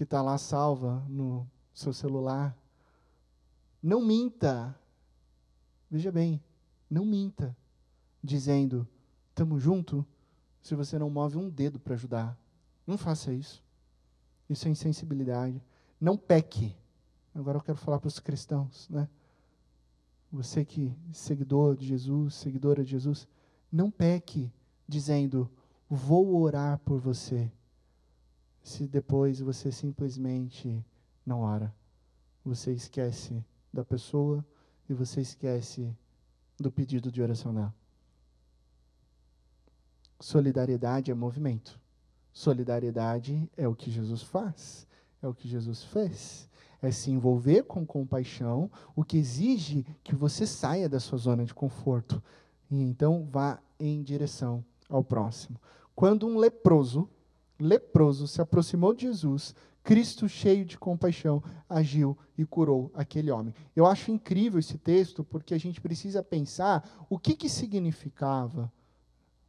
que 0.00 0.04
está 0.04 0.22
lá 0.22 0.38
salva 0.38 1.04
no 1.10 1.46
seu 1.74 1.92
celular. 1.92 2.56
Não 3.82 4.00
minta. 4.00 4.74
Veja 5.90 6.10
bem, 6.10 6.42
não 6.88 7.04
minta, 7.04 7.54
dizendo, 8.24 8.88
estamos 9.28 9.62
junto, 9.62 10.06
se 10.62 10.74
você 10.74 10.98
não 10.98 11.10
move 11.10 11.36
um 11.36 11.50
dedo 11.50 11.78
para 11.78 11.92
ajudar. 11.92 12.34
Não 12.86 12.96
faça 12.96 13.30
isso. 13.30 13.62
Isso 14.48 14.66
é 14.68 14.70
insensibilidade. 14.70 15.62
Não 16.00 16.16
peque. 16.16 16.74
Agora 17.34 17.58
eu 17.58 17.62
quero 17.62 17.76
falar 17.76 17.98
para 17.98 18.08
os 18.08 18.18
cristãos, 18.18 18.88
né? 18.88 19.06
Você 20.32 20.64
que 20.64 20.96
seguidor 21.12 21.76
de 21.76 21.86
Jesus, 21.86 22.36
seguidora 22.36 22.82
de 22.82 22.92
Jesus, 22.92 23.28
não 23.70 23.90
peque 23.90 24.50
dizendo: 24.88 25.50
"Vou 25.90 26.40
orar 26.40 26.78
por 26.78 26.98
você". 26.98 27.52
Se 28.62 28.86
depois 28.86 29.40
você 29.40 29.72
simplesmente 29.72 30.84
não 31.24 31.40
ora, 31.40 31.74
você 32.44 32.72
esquece 32.72 33.44
da 33.72 33.84
pessoa 33.84 34.44
e 34.88 34.94
você 34.94 35.20
esquece 35.20 35.94
do 36.58 36.70
pedido 36.70 37.10
de 37.10 37.22
oração 37.22 37.54
dela. 37.54 37.74
Solidariedade 40.18 41.10
é 41.10 41.14
movimento. 41.14 41.80
Solidariedade 42.32 43.50
é 43.56 43.66
o 43.66 43.74
que 43.74 43.90
Jesus 43.90 44.22
faz, 44.22 44.86
é 45.22 45.26
o 45.26 45.34
que 45.34 45.48
Jesus 45.48 45.82
fez. 45.84 46.48
É 46.82 46.90
se 46.90 47.10
envolver 47.10 47.64
com 47.64 47.84
compaixão, 47.84 48.70
o 48.94 49.04
que 49.04 49.18
exige 49.18 49.84
que 50.02 50.14
você 50.14 50.46
saia 50.46 50.88
da 50.88 51.00
sua 51.00 51.18
zona 51.18 51.44
de 51.44 51.54
conforto 51.54 52.22
e 52.70 52.80
então 52.80 53.26
vá 53.30 53.60
em 53.78 54.02
direção 54.02 54.64
ao 54.88 55.02
próximo. 55.02 55.60
Quando 55.94 56.26
um 56.26 56.38
leproso, 56.38 57.08
leproso 57.60 58.26
se 58.26 58.40
aproximou 58.40 58.94
de 58.94 59.02
Jesus, 59.02 59.54
Cristo, 59.82 60.28
cheio 60.28 60.64
de 60.64 60.78
compaixão, 60.78 61.42
agiu 61.68 62.16
e 62.36 62.44
curou 62.44 62.90
aquele 62.94 63.30
homem. 63.30 63.54
Eu 63.74 63.86
acho 63.86 64.10
incrível 64.10 64.58
esse 64.58 64.76
texto 64.76 65.24
porque 65.24 65.54
a 65.54 65.58
gente 65.58 65.80
precisa 65.80 66.22
pensar 66.22 67.06
o 67.08 67.18
que, 67.18 67.34
que 67.34 67.48
significava 67.48 68.72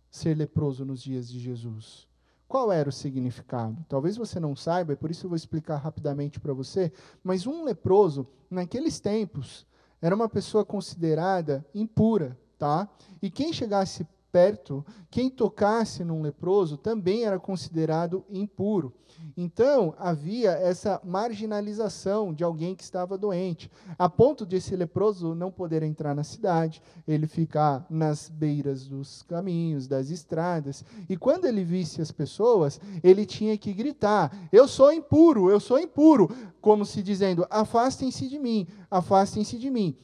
ser 0.09 0.35
leproso 0.35 0.85
nos 0.85 1.01
dias 1.01 1.29
de 1.29 1.39
Jesus. 1.39 2.07
Qual 2.47 2.71
era 2.71 2.89
o 2.89 2.91
significado? 2.91 3.85
Talvez 3.87 4.17
você 4.17 4.39
não 4.39 4.55
saiba, 4.55 4.91
e 4.91 4.97
por 4.97 5.09
isso 5.09 5.25
eu 5.25 5.29
vou 5.29 5.37
explicar 5.37 5.77
rapidamente 5.77 6.39
para 6.39 6.53
você, 6.53 6.91
mas 7.23 7.47
um 7.47 7.63
leproso, 7.63 8.27
naqueles 8.49 8.99
tempos, 8.99 9.65
era 10.01 10.13
uma 10.13 10.27
pessoa 10.27 10.65
considerada 10.65 11.65
impura, 11.73 12.37
tá? 12.57 12.89
E 13.21 13.29
quem 13.29 13.53
chegasse 13.53 14.05
perto, 14.31 14.85
quem 15.09 15.29
tocasse 15.29 16.03
num 16.03 16.21
leproso 16.21 16.77
também 16.77 17.25
era 17.25 17.39
considerado 17.39 18.23
impuro. 18.29 18.93
Então, 19.35 19.93
havia 19.97 20.51
essa 20.51 21.01
marginalização 21.03 22.33
de 22.33 22.43
alguém 22.43 22.75
que 22.75 22.83
estava 22.83 23.17
doente, 23.17 23.69
a 23.97 24.09
ponto 24.09 24.45
de 24.45 24.55
esse 24.55 24.75
leproso 24.75 25.35
não 25.35 25.51
poder 25.51 25.83
entrar 25.83 26.15
na 26.15 26.23
cidade, 26.23 26.81
ele 27.07 27.27
ficar 27.27 27.85
nas 27.89 28.29
beiras 28.29 28.87
dos 28.87 29.21
caminhos, 29.23 29.87
das 29.87 30.09
estradas, 30.09 30.83
e 31.09 31.17
quando 31.17 31.45
ele 31.45 31.63
visse 31.63 32.01
as 32.01 32.11
pessoas, 32.11 32.79
ele 33.03 33.25
tinha 33.25 33.57
que 33.57 33.73
gritar: 33.73 34.31
Eu 34.51 34.67
sou 34.67 34.91
impuro, 34.91 35.49
eu 35.49 35.59
sou 35.59 35.79
impuro, 35.79 36.29
como 36.61 36.85
se 36.85 37.03
dizendo: 37.03 37.45
Afastem-se 37.49 38.27
de 38.27 38.39
mim, 38.39 38.67
afastem-se 38.89 39.57
de 39.57 39.69
mim 39.69 39.95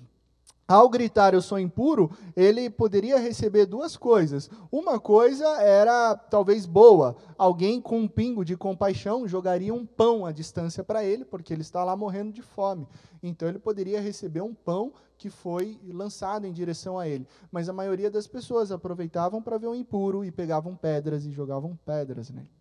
ao 0.67 0.89
gritar 0.89 1.33
eu 1.33 1.41
sou 1.41 1.57
impuro, 1.57 2.11
ele 2.35 2.69
poderia 2.69 3.17
receber 3.17 3.65
duas 3.65 3.95
coisas. 3.95 4.49
Uma 4.69 4.99
coisa 4.99 5.45
era 5.61 6.13
talvez 6.15 6.65
boa, 6.65 7.15
alguém 7.37 7.79
com 7.79 8.01
um 8.01 8.07
pingo 8.07 8.43
de 8.43 8.57
compaixão 8.57 9.25
jogaria 9.25 9.73
um 9.73 9.85
pão 9.85 10.25
à 10.25 10.31
distância 10.33 10.83
para 10.83 11.05
ele, 11.05 11.23
porque 11.23 11.53
ele 11.53 11.61
está 11.61 11.85
lá 11.85 11.95
morrendo 11.95 12.33
de 12.33 12.41
fome. 12.41 12.85
Então 13.23 13.47
ele 13.47 13.59
poderia 13.59 14.01
receber 14.01 14.41
um 14.41 14.53
pão 14.53 14.91
que 15.17 15.29
foi 15.29 15.79
lançado 15.87 16.45
em 16.45 16.51
direção 16.51 16.99
a 16.99 17.07
ele. 17.07 17.25
Mas 17.49 17.69
a 17.69 17.73
maioria 17.73 18.11
das 18.11 18.27
pessoas 18.27 18.69
aproveitavam 18.69 19.41
para 19.41 19.57
ver 19.57 19.67
o 19.67 19.75
impuro 19.75 20.25
e 20.25 20.31
pegavam 20.31 20.75
pedras 20.75 21.25
e 21.25 21.31
jogavam 21.31 21.79
pedras 21.85 22.29
nele. 22.29 22.51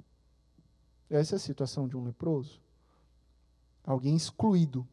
Essa 1.11 1.35
é 1.35 1.37
a 1.37 1.41
situação 1.41 1.89
de 1.89 1.97
um 1.97 2.05
leproso. 2.05 2.61
Alguém 3.85 4.15
excluído 4.15 4.87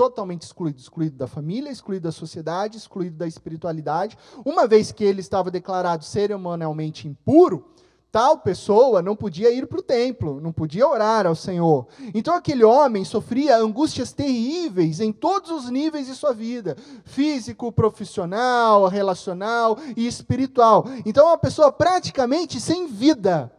totalmente 0.00 0.44
excluído, 0.44 0.80
excluído 0.80 1.18
da 1.18 1.26
família, 1.26 1.70
excluído 1.70 2.04
da 2.04 2.12
sociedade, 2.12 2.78
excluído 2.78 3.18
da 3.18 3.26
espiritualidade. 3.26 4.16
Uma 4.46 4.66
vez 4.66 4.90
que 4.90 5.04
ele 5.04 5.20
estava 5.20 5.50
declarado 5.50 6.06
cerimonialmente 6.06 7.06
impuro, 7.06 7.66
tal 8.10 8.38
pessoa 8.38 9.02
não 9.02 9.14
podia 9.14 9.50
ir 9.50 9.66
para 9.66 9.78
o 9.78 9.82
templo, 9.82 10.40
não 10.40 10.52
podia 10.52 10.88
orar 10.88 11.26
ao 11.26 11.34
Senhor. 11.34 11.86
Então 12.14 12.34
aquele 12.34 12.64
homem 12.64 13.04
sofria 13.04 13.58
angústias 13.58 14.10
terríveis 14.10 15.00
em 15.00 15.12
todos 15.12 15.50
os 15.50 15.68
níveis 15.68 16.06
de 16.06 16.14
sua 16.14 16.32
vida: 16.32 16.78
físico, 17.04 17.70
profissional, 17.70 18.88
relacional 18.88 19.76
e 19.94 20.06
espiritual. 20.06 20.86
Então 21.04 21.26
uma 21.26 21.36
pessoa 21.36 21.70
praticamente 21.70 22.58
sem 22.58 22.86
vida, 22.86 23.52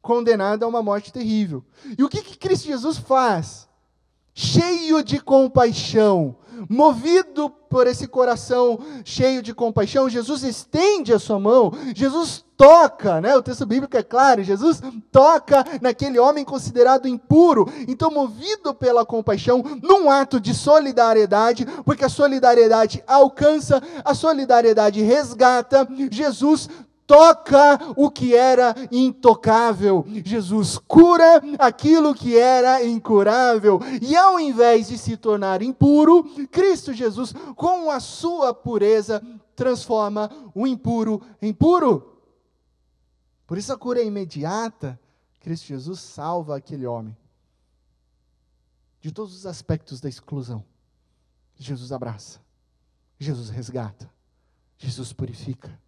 condenada 0.00 0.64
a 0.64 0.68
uma 0.68 0.82
morte 0.82 1.12
terrível. 1.12 1.62
E 1.98 2.02
o 2.02 2.08
que, 2.08 2.22
que 2.22 2.38
Cristo 2.38 2.68
Jesus 2.68 2.96
faz? 2.96 3.68
Cheio 4.34 5.02
de 5.02 5.20
compaixão, 5.20 6.36
movido 6.68 7.48
por 7.48 7.86
esse 7.86 8.06
coração 8.06 8.78
cheio 9.04 9.42
de 9.42 9.54
compaixão, 9.54 10.08
Jesus 10.08 10.42
estende 10.42 11.12
a 11.12 11.18
sua 11.18 11.38
mão, 11.38 11.72
Jesus 11.94 12.44
toca, 12.56 13.20
né? 13.20 13.36
O 13.36 13.42
texto 13.42 13.66
bíblico 13.66 13.96
é 13.96 14.02
claro, 14.02 14.42
Jesus 14.42 14.80
toca 15.10 15.64
naquele 15.80 16.18
homem 16.18 16.44
considerado 16.44 17.08
impuro. 17.08 17.68
Então, 17.88 18.10
movido 18.10 18.72
pela 18.74 19.04
compaixão, 19.04 19.64
num 19.82 20.10
ato 20.10 20.38
de 20.40 20.54
solidariedade, 20.54 21.66
porque 21.84 22.04
a 22.04 22.08
solidariedade 22.08 23.02
alcança, 23.06 23.82
a 24.04 24.14
solidariedade 24.14 25.02
resgata, 25.02 25.86
Jesus 26.10 26.68
toca 27.06 27.78
o 27.96 28.10
que 28.10 28.34
era 28.34 28.74
intocável. 28.90 30.04
Jesus 30.24 30.78
cura 30.78 31.42
aquilo 31.58 32.14
que 32.14 32.36
era 32.36 32.84
incurável. 32.84 33.80
E 34.00 34.16
ao 34.16 34.38
invés 34.38 34.88
de 34.88 34.98
se 34.98 35.16
tornar 35.16 35.62
impuro, 35.62 36.24
Cristo 36.50 36.92
Jesus, 36.92 37.32
com 37.56 37.90
a 37.90 38.00
sua 38.00 38.52
pureza, 38.52 39.22
transforma 39.54 40.30
o 40.54 40.66
impuro 40.66 41.22
em 41.40 41.52
puro. 41.52 42.20
Por 43.46 43.58
isso 43.58 43.72
a 43.72 43.78
cura 43.78 44.00
é 44.00 44.04
imediata. 44.04 44.98
Cristo 45.40 45.66
Jesus 45.66 46.00
salva 46.00 46.56
aquele 46.56 46.86
homem 46.86 47.16
de 49.00 49.12
todos 49.12 49.34
os 49.36 49.44
aspectos 49.44 50.00
da 50.00 50.08
exclusão. 50.08 50.64
Jesus 51.56 51.92
abraça, 51.92 52.40
Jesus 53.18 53.50
resgata, 53.50 54.10
Jesus 54.78 55.12
purifica. 55.12 55.78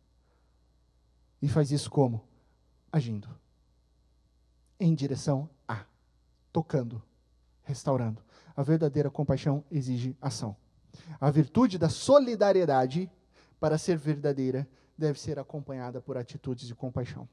E 1.40 1.48
faz 1.48 1.70
isso 1.70 1.90
como? 1.90 2.24
Agindo. 2.90 3.28
Em 4.78 4.94
direção 4.94 5.48
a. 5.66 5.84
Tocando. 6.52 7.02
Restaurando. 7.62 8.22
A 8.56 8.62
verdadeira 8.62 9.10
compaixão 9.10 9.64
exige 9.70 10.16
ação. 10.20 10.56
A 11.20 11.30
virtude 11.30 11.78
da 11.78 11.88
solidariedade, 11.88 13.10
para 13.60 13.76
ser 13.76 13.98
verdadeira, 13.98 14.66
deve 14.96 15.20
ser 15.20 15.38
acompanhada 15.38 16.00
por 16.00 16.16
atitudes 16.16 16.66
de 16.66 16.74
compaixão. 16.74 17.28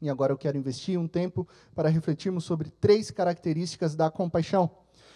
E 0.00 0.10
agora 0.10 0.32
eu 0.32 0.36
quero 0.38 0.58
investir 0.58 0.98
um 0.98 1.06
tempo 1.06 1.46
para 1.74 1.88
refletirmos 1.88 2.44
sobre 2.44 2.70
três 2.70 3.10
características 3.10 3.94
da 3.94 4.10
compaixão. 4.10 4.70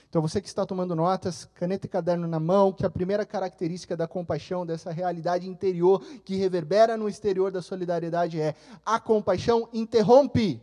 Então, 0.09 0.23
você 0.23 0.41
que 0.41 0.49
está 0.49 0.65
tomando 0.65 0.95
notas, 0.95 1.49
caneta 1.55 1.87
e 1.87 1.89
caderno 1.89 2.27
na 2.27 2.39
mão, 2.39 2.73
que 2.73 2.87
a 2.87 2.91
primeira 2.91 3.27
característica 3.27 3.97
da 3.97 4.07
compaixão, 4.07 4.65
dessa 4.65 4.91
realidade 4.91 5.49
interior 5.49 6.03
que 6.25 6.37
reverbera 6.37 6.97
no 6.97 7.09
exterior 7.09 7.51
da 7.51 7.61
solidariedade 7.61 8.41
é: 8.41 8.55
a 8.85 9.01
compaixão 9.01 9.69
interrompe. 9.73 10.63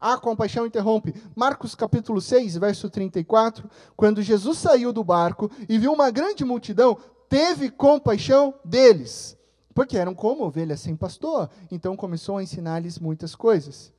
A 0.00 0.18
compaixão 0.18 0.66
interrompe. 0.66 1.14
Marcos 1.36 1.76
capítulo 1.76 2.20
6, 2.20 2.56
verso 2.56 2.90
34, 2.90 3.70
quando 3.96 4.20
Jesus 4.20 4.58
saiu 4.58 4.92
do 4.92 5.04
barco 5.04 5.50
e 5.68 5.78
viu 5.78 5.92
uma 5.92 6.10
grande 6.10 6.44
multidão, 6.44 6.98
teve 7.28 7.70
compaixão 7.70 8.52
deles, 8.64 9.38
porque 9.72 9.96
eram 9.96 10.12
como 10.12 10.44
ovelhas 10.44 10.80
sem 10.80 10.96
pastor, 10.96 11.48
então 11.70 11.96
começou 11.96 12.38
a 12.38 12.42
ensinar-lhes 12.42 12.98
muitas 12.98 13.36
coisas. 13.36 13.92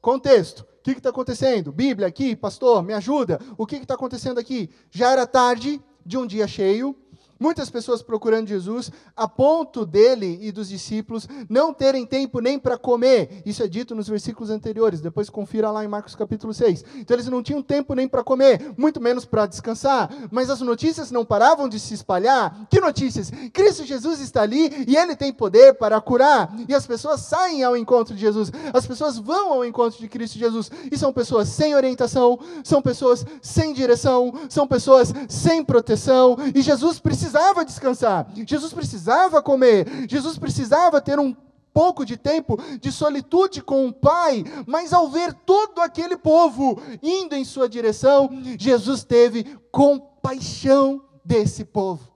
Contexto: 0.00 0.60
o 0.60 0.82
que 0.82 0.92
está 0.92 1.10
acontecendo? 1.10 1.70
Bíblia 1.70 2.08
aqui, 2.08 2.34
pastor, 2.34 2.82
me 2.82 2.94
ajuda. 2.94 3.38
O 3.58 3.66
que 3.66 3.76
está 3.76 3.94
acontecendo 3.94 4.40
aqui? 4.40 4.70
Já 4.90 5.10
era 5.10 5.26
tarde 5.26 5.80
de 6.04 6.16
um 6.16 6.26
dia 6.26 6.48
cheio, 6.48 6.96
Muitas 7.40 7.70
pessoas 7.70 8.02
procurando 8.02 8.48
Jesus, 8.48 8.92
a 9.16 9.26
ponto 9.26 9.86
dele 9.86 10.38
e 10.42 10.52
dos 10.52 10.68
discípulos 10.68 11.26
não 11.48 11.72
terem 11.72 12.04
tempo 12.04 12.38
nem 12.38 12.58
para 12.58 12.76
comer. 12.76 13.40
Isso 13.46 13.62
é 13.62 13.66
dito 13.66 13.94
nos 13.94 14.06
versículos 14.06 14.50
anteriores, 14.50 15.00
depois 15.00 15.30
confira 15.30 15.70
lá 15.70 15.82
em 15.82 15.88
Marcos 15.88 16.14
capítulo 16.14 16.52
6. 16.52 16.84
Então 16.96 17.16
eles 17.16 17.28
não 17.28 17.42
tinham 17.42 17.62
tempo 17.62 17.94
nem 17.94 18.06
para 18.06 18.22
comer, 18.22 18.74
muito 18.76 19.00
menos 19.00 19.24
para 19.24 19.46
descansar. 19.46 20.10
Mas 20.30 20.50
as 20.50 20.60
notícias 20.60 21.10
não 21.10 21.24
paravam 21.24 21.66
de 21.66 21.80
se 21.80 21.94
espalhar. 21.94 22.66
Que 22.68 22.78
notícias? 22.78 23.30
Cristo 23.54 23.86
Jesus 23.86 24.20
está 24.20 24.42
ali 24.42 24.84
e 24.86 24.94
ele 24.94 25.16
tem 25.16 25.32
poder 25.32 25.72
para 25.76 25.98
curar. 25.98 26.54
E 26.68 26.74
as 26.74 26.86
pessoas 26.86 27.22
saem 27.22 27.64
ao 27.64 27.74
encontro 27.74 28.14
de 28.14 28.20
Jesus. 28.20 28.52
As 28.70 28.86
pessoas 28.86 29.16
vão 29.16 29.54
ao 29.54 29.64
encontro 29.64 29.98
de 29.98 30.08
Cristo 30.08 30.38
Jesus. 30.38 30.70
E 30.92 30.98
são 30.98 31.10
pessoas 31.10 31.48
sem 31.48 31.74
orientação, 31.74 32.38
são 32.62 32.82
pessoas 32.82 33.24
sem 33.40 33.72
direção, 33.72 34.30
são 34.50 34.66
pessoas 34.66 35.10
sem 35.26 35.64
proteção. 35.64 36.36
E 36.54 36.60
Jesus 36.60 37.00
precisa 37.00 37.29
precisava 37.30 37.64
descansar, 37.64 38.32
Jesus 38.44 38.72
precisava 38.72 39.40
comer, 39.40 39.86
Jesus 40.08 40.36
precisava 40.36 41.00
ter 41.00 41.18
um 41.18 41.32
pouco 41.72 42.04
de 42.04 42.16
tempo 42.16 42.56
de 42.80 42.90
solitude 42.90 43.62
com 43.62 43.86
o 43.86 43.92
Pai, 43.92 44.42
mas 44.66 44.92
ao 44.92 45.08
ver 45.08 45.32
todo 45.32 45.80
aquele 45.80 46.16
povo 46.16 46.82
indo 47.00 47.36
em 47.36 47.44
sua 47.44 47.68
direção, 47.68 48.28
Jesus 48.58 49.04
teve 49.04 49.44
compaixão 49.70 51.04
desse 51.24 51.64
povo. 51.64 52.10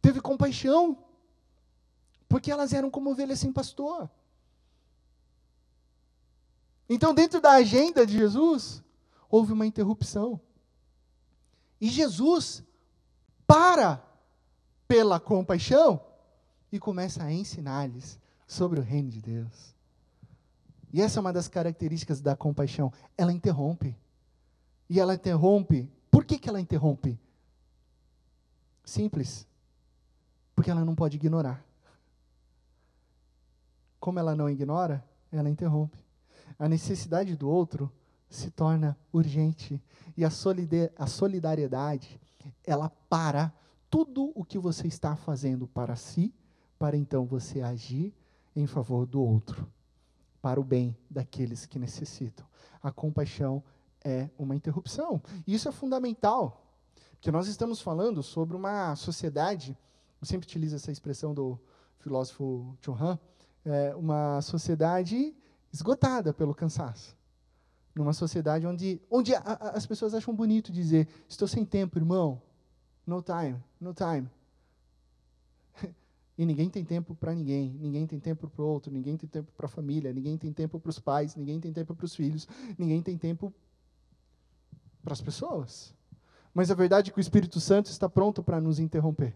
Teve 0.00 0.22
compaixão, 0.22 0.96
porque 2.26 2.50
elas 2.50 2.72
eram 2.72 2.90
como 2.90 3.10
ovelhas 3.10 3.38
sem 3.38 3.52
pastor. 3.52 4.08
Então, 6.88 7.12
dentro 7.12 7.38
da 7.38 7.52
agenda 7.52 8.06
de 8.06 8.16
Jesus, 8.16 8.82
houve 9.28 9.52
uma 9.52 9.66
interrupção. 9.66 10.40
E 11.78 11.88
Jesus 11.90 12.64
para 13.48 14.04
pela 14.86 15.18
compaixão 15.18 15.98
e 16.70 16.78
começa 16.78 17.24
a 17.24 17.32
ensinar-lhes 17.32 18.20
sobre 18.46 18.78
o 18.78 18.82
reino 18.82 19.10
de 19.10 19.22
Deus. 19.22 19.74
E 20.92 21.00
essa 21.00 21.18
é 21.18 21.20
uma 21.20 21.32
das 21.32 21.48
características 21.48 22.20
da 22.20 22.36
compaixão. 22.36 22.92
Ela 23.16 23.32
interrompe. 23.32 23.96
E 24.88 25.00
ela 25.00 25.14
interrompe. 25.14 25.90
Por 26.10 26.24
que, 26.24 26.38
que 26.38 26.48
ela 26.48 26.60
interrompe? 26.60 27.18
Simples. 28.84 29.46
Porque 30.54 30.70
ela 30.70 30.84
não 30.84 30.94
pode 30.94 31.16
ignorar. 31.16 31.64
Como 33.98 34.18
ela 34.18 34.36
não 34.36 34.48
ignora, 34.48 35.04
ela 35.32 35.48
interrompe. 35.48 35.98
A 36.58 36.68
necessidade 36.68 37.34
do 37.34 37.48
outro 37.48 37.90
se 38.28 38.50
torna 38.50 38.96
urgente. 39.12 39.82
E 40.16 40.24
a, 40.24 40.28
a 40.98 41.06
solidariedade, 41.06 42.20
ela 42.64 42.90
para 43.08 43.52
tudo 43.90 44.32
o 44.34 44.44
que 44.44 44.58
você 44.58 44.86
está 44.86 45.16
fazendo 45.16 45.66
para 45.66 45.96
si, 45.96 46.34
para 46.78 46.96
então 46.96 47.24
você 47.24 47.60
agir 47.60 48.14
em 48.54 48.66
favor 48.66 49.06
do 49.06 49.22
outro, 49.22 49.70
para 50.40 50.60
o 50.60 50.64
bem 50.64 50.96
daqueles 51.10 51.66
que 51.66 51.78
necessitam. 51.78 52.46
A 52.82 52.92
compaixão 52.92 53.62
é 54.04 54.30
uma 54.38 54.54
interrupção. 54.54 55.20
Isso 55.46 55.68
é 55.68 55.72
fundamental, 55.72 56.64
porque 57.12 57.30
nós 57.30 57.48
estamos 57.48 57.80
falando 57.80 58.22
sobre 58.22 58.56
uma 58.56 58.94
sociedade, 58.94 59.76
eu 60.20 60.26
sempre 60.26 60.46
utilizo 60.46 60.76
essa 60.76 60.92
expressão 60.92 61.34
do 61.34 61.58
filósofo 61.98 62.76
Churran, 62.80 63.18
é 63.64 63.94
uma 63.96 64.40
sociedade 64.40 65.34
esgotada 65.72 66.32
pelo 66.32 66.54
cansaço. 66.54 67.17
Numa 67.98 68.12
sociedade 68.12 68.64
onde, 68.64 69.02
onde 69.10 69.34
a, 69.34 69.40
a, 69.40 69.70
as 69.70 69.84
pessoas 69.84 70.14
acham 70.14 70.32
bonito 70.32 70.70
dizer: 70.70 71.08
estou 71.28 71.48
sem 71.48 71.64
tempo, 71.64 71.98
irmão. 71.98 72.40
No 73.04 73.20
time, 73.20 73.56
no 73.80 73.92
time. 73.92 74.30
E 76.38 76.46
ninguém 76.46 76.70
tem 76.70 76.84
tempo 76.84 77.16
para 77.16 77.34
ninguém, 77.34 77.76
ninguém 77.80 78.06
tem 78.06 78.20
tempo 78.20 78.48
para 78.48 78.62
o 78.62 78.68
outro, 78.68 78.92
ninguém 78.92 79.16
tem 79.16 79.28
tempo 79.28 79.50
para 79.56 79.66
a 79.66 79.68
família, 79.68 80.12
ninguém 80.12 80.38
tem 80.38 80.52
tempo 80.52 80.78
para 80.78 80.90
os 80.90 81.00
pais, 81.00 81.34
ninguém 81.34 81.58
tem 81.58 81.72
tempo 81.72 81.96
para 81.96 82.04
os 82.04 82.14
filhos, 82.14 82.46
ninguém 82.78 83.02
tem 83.02 83.18
tempo 83.18 83.52
para 85.02 85.12
as 85.12 85.20
pessoas. 85.20 85.92
Mas 86.54 86.70
a 86.70 86.76
verdade 86.76 87.10
é 87.10 87.12
que 87.12 87.18
o 87.18 87.20
Espírito 87.20 87.58
Santo 87.58 87.90
está 87.90 88.08
pronto 88.08 88.40
para 88.40 88.60
nos 88.60 88.78
interromper, 88.78 89.34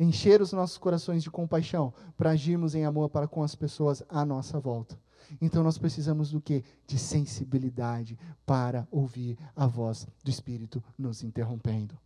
encher 0.00 0.42
os 0.42 0.52
nossos 0.52 0.78
corações 0.78 1.22
de 1.22 1.30
compaixão, 1.30 1.94
para 2.16 2.30
agirmos 2.30 2.74
em 2.74 2.84
amor 2.84 3.08
para 3.08 3.28
com 3.28 3.44
as 3.44 3.54
pessoas 3.54 4.02
à 4.08 4.24
nossa 4.24 4.58
volta. 4.58 4.98
Então 5.40 5.62
nós 5.62 5.78
precisamos 5.78 6.30
do 6.30 6.40
que? 6.40 6.64
De 6.86 6.98
sensibilidade 6.98 8.18
para 8.44 8.86
ouvir 8.90 9.38
a 9.54 9.66
voz 9.66 10.06
do 10.22 10.30
Espírito 10.30 10.82
nos 10.98 11.22
interrompendo. 11.22 11.98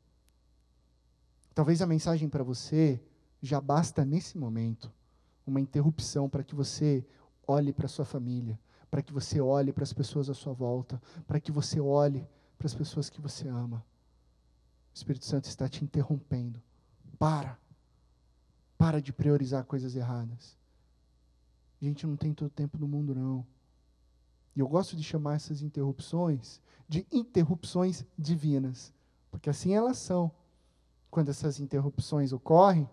Talvez 1.55 1.83
a 1.83 1.87
mensagem 1.87 2.29
para 2.29 2.45
você 2.45 3.01
já 3.43 3.61
basta 3.61 4.05
nesse 4.05 4.39
momento 4.39 4.93
uma 5.47 5.61
interrupção 5.61 6.29
para 6.29 6.45
que 6.45 6.55
você 6.55 7.05
olhe 7.47 7.73
para 7.73 7.89
sua 7.89 8.05
família, 8.05 8.59
para 8.91 9.03
que 9.03 9.13
você 9.13 9.41
olhe 9.41 9.73
para 9.73 9.83
as 9.83 9.93
pessoas 9.93 10.31
à 10.31 10.35
sua 10.35 10.53
volta, 10.53 11.01
para 11.27 11.41
que 11.41 11.51
você 11.51 11.81
olhe 11.81 12.27
para 12.57 12.67
as 12.67 12.75
pessoas 12.75 13.09
que 13.09 13.21
você 13.21 13.49
ama. 13.49 13.85
O 14.93 14.97
Espírito 14.97 15.25
Santo 15.25 15.45
está 15.45 15.69
te 15.69 15.85
interrompendo. 15.85 16.63
Para. 17.19 17.59
Para 18.77 19.01
de 19.01 19.13
priorizar 19.13 19.65
coisas 19.65 19.95
erradas. 19.97 20.60
A 21.81 21.85
gente 21.85 22.07
não 22.07 22.17
tem 22.17 22.33
todo 22.33 22.49
o 22.49 22.55
tempo 22.55 22.77
do 22.77 22.87
mundo, 22.87 23.15
não. 23.15 23.47
E 24.55 24.61
eu 24.61 24.69
gosto 24.69 24.97
de 24.97 25.03
chamar 25.03 25.37
essas 25.37 25.63
interrupções 25.63 26.61
de 26.91 27.07
interrupções 27.13 28.05
divinas, 28.19 28.93
porque 29.31 29.49
assim 29.49 29.77
elas 29.77 29.97
são. 29.97 30.29
Quando 31.09 31.29
essas 31.29 31.61
interrupções 31.61 32.33
ocorrem, 32.33 32.89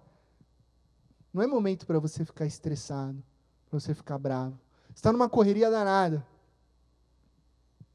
não 1.34 1.42
é 1.42 1.48
momento 1.48 1.88
para 1.88 1.98
você 1.98 2.24
ficar 2.24 2.46
estressado, 2.46 3.24
para 3.68 3.80
você 3.80 3.96
ficar 3.96 4.20
bravo. 4.20 4.60
Está 4.94 5.12
numa 5.12 5.28
correria 5.28 5.72
danada. 5.72 6.26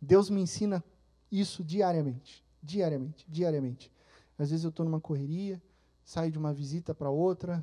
Deus 0.00 0.28
me 0.28 0.40
ensina 0.40 0.83
isso 1.31 1.62
diariamente, 1.62 2.44
diariamente, 2.61 3.24
diariamente. 3.28 3.92
Às 4.37 4.50
vezes 4.50 4.64
eu 4.64 4.70
estou 4.70 4.85
numa 4.85 5.00
correria, 5.00 5.62
saio 6.05 6.33
de 6.33 6.38
uma 6.38 6.52
visita 6.52 6.92
para 6.92 7.11
outra, 7.11 7.62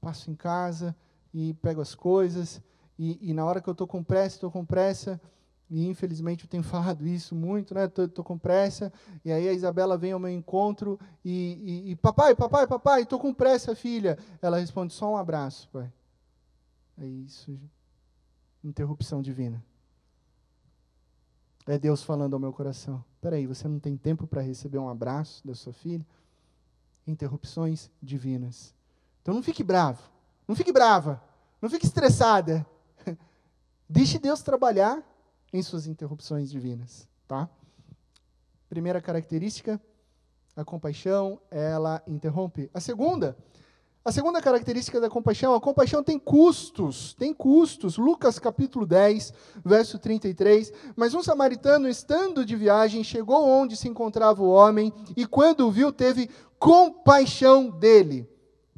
passo 0.00 0.28
em 0.28 0.34
casa, 0.34 0.94
e 1.38 1.52
pego 1.52 1.82
as 1.82 1.94
coisas, 1.94 2.62
e, 2.98 3.30
e 3.30 3.34
na 3.34 3.44
hora 3.44 3.60
que 3.60 3.68
eu 3.68 3.72
estou 3.72 3.86
com 3.86 4.02
pressa, 4.02 4.36
estou 4.36 4.50
com 4.50 4.64
pressa, 4.64 5.20
e 5.68 5.86
infelizmente 5.86 6.44
eu 6.44 6.48
tenho 6.48 6.62
falado 6.64 7.06
isso 7.06 7.34
muito, 7.34 7.74
né? 7.74 7.84
Estou 7.84 8.24
com 8.24 8.38
pressa, 8.38 8.90
e 9.22 9.30
aí 9.30 9.46
a 9.46 9.52
Isabela 9.52 9.98
vem 9.98 10.12
ao 10.12 10.18
meu 10.18 10.30
encontro 10.30 10.98
e, 11.22 11.84
e, 11.86 11.90
e 11.90 11.96
papai, 11.96 12.34
papai, 12.34 12.66
papai, 12.66 13.02
estou 13.02 13.18
com 13.18 13.34
pressa, 13.34 13.76
filha. 13.76 14.16
Ela 14.40 14.58
responde, 14.58 14.94
só 14.94 15.12
um 15.12 15.16
abraço, 15.18 15.68
pai. 15.68 15.92
É 16.98 17.04
isso, 17.04 17.60
interrupção 18.64 19.20
divina. 19.20 19.62
É 21.66 21.78
Deus 21.78 22.02
falando 22.02 22.32
ao 22.32 22.40
meu 22.40 22.52
coração. 22.52 23.04
Peraí, 23.20 23.46
você 23.46 23.68
não 23.68 23.78
tem 23.78 23.94
tempo 23.94 24.26
para 24.26 24.40
receber 24.40 24.78
um 24.78 24.88
abraço 24.88 25.46
da 25.46 25.54
sua 25.54 25.74
filha? 25.74 26.06
Interrupções 27.06 27.90
divinas. 28.00 28.74
Então 29.20 29.34
não 29.34 29.42
fique 29.42 29.62
bravo, 29.62 30.00
não 30.48 30.54
fique 30.54 30.72
brava, 30.72 31.20
não 31.60 31.70
fique 31.70 31.86
estressada. 31.86 32.66
Deixe 33.88 34.18
Deus 34.18 34.42
trabalhar 34.42 35.02
em 35.52 35.62
suas 35.62 35.86
interrupções 35.86 36.50
divinas, 36.50 37.08
tá? 37.26 37.48
Primeira 38.68 39.00
característica, 39.00 39.80
a 40.54 40.64
compaixão, 40.64 41.40
ela 41.50 42.02
interrompe. 42.06 42.70
A 42.74 42.80
segunda, 42.80 43.36
a 44.04 44.12
segunda 44.12 44.40
característica 44.40 45.00
da 45.00 45.10
compaixão, 45.10 45.54
a 45.54 45.60
compaixão 45.60 46.02
tem 46.02 46.18
custos, 46.18 47.14
tem 47.14 47.34
custos. 47.34 47.96
Lucas 47.96 48.38
capítulo 48.38 48.86
10, 48.86 49.32
verso 49.64 49.98
33. 49.98 50.72
Mas 50.94 51.14
um 51.14 51.22
samaritano, 51.22 51.88
estando 51.88 52.44
de 52.44 52.54
viagem, 52.56 53.02
chegou 53.02 53.44
onde 53.44 53.76
se 53.76 53.88
encontrava 53.88 54.42
o 54.42 54.50
homem 54.50 54.92
e, 55.16 55.26
quando 55.26 55.66
o 55.66 55.70
viu, 55.70 55.92
teve 55.92 56.30
compaixão 56.58 57.68
dele 57.68 58.28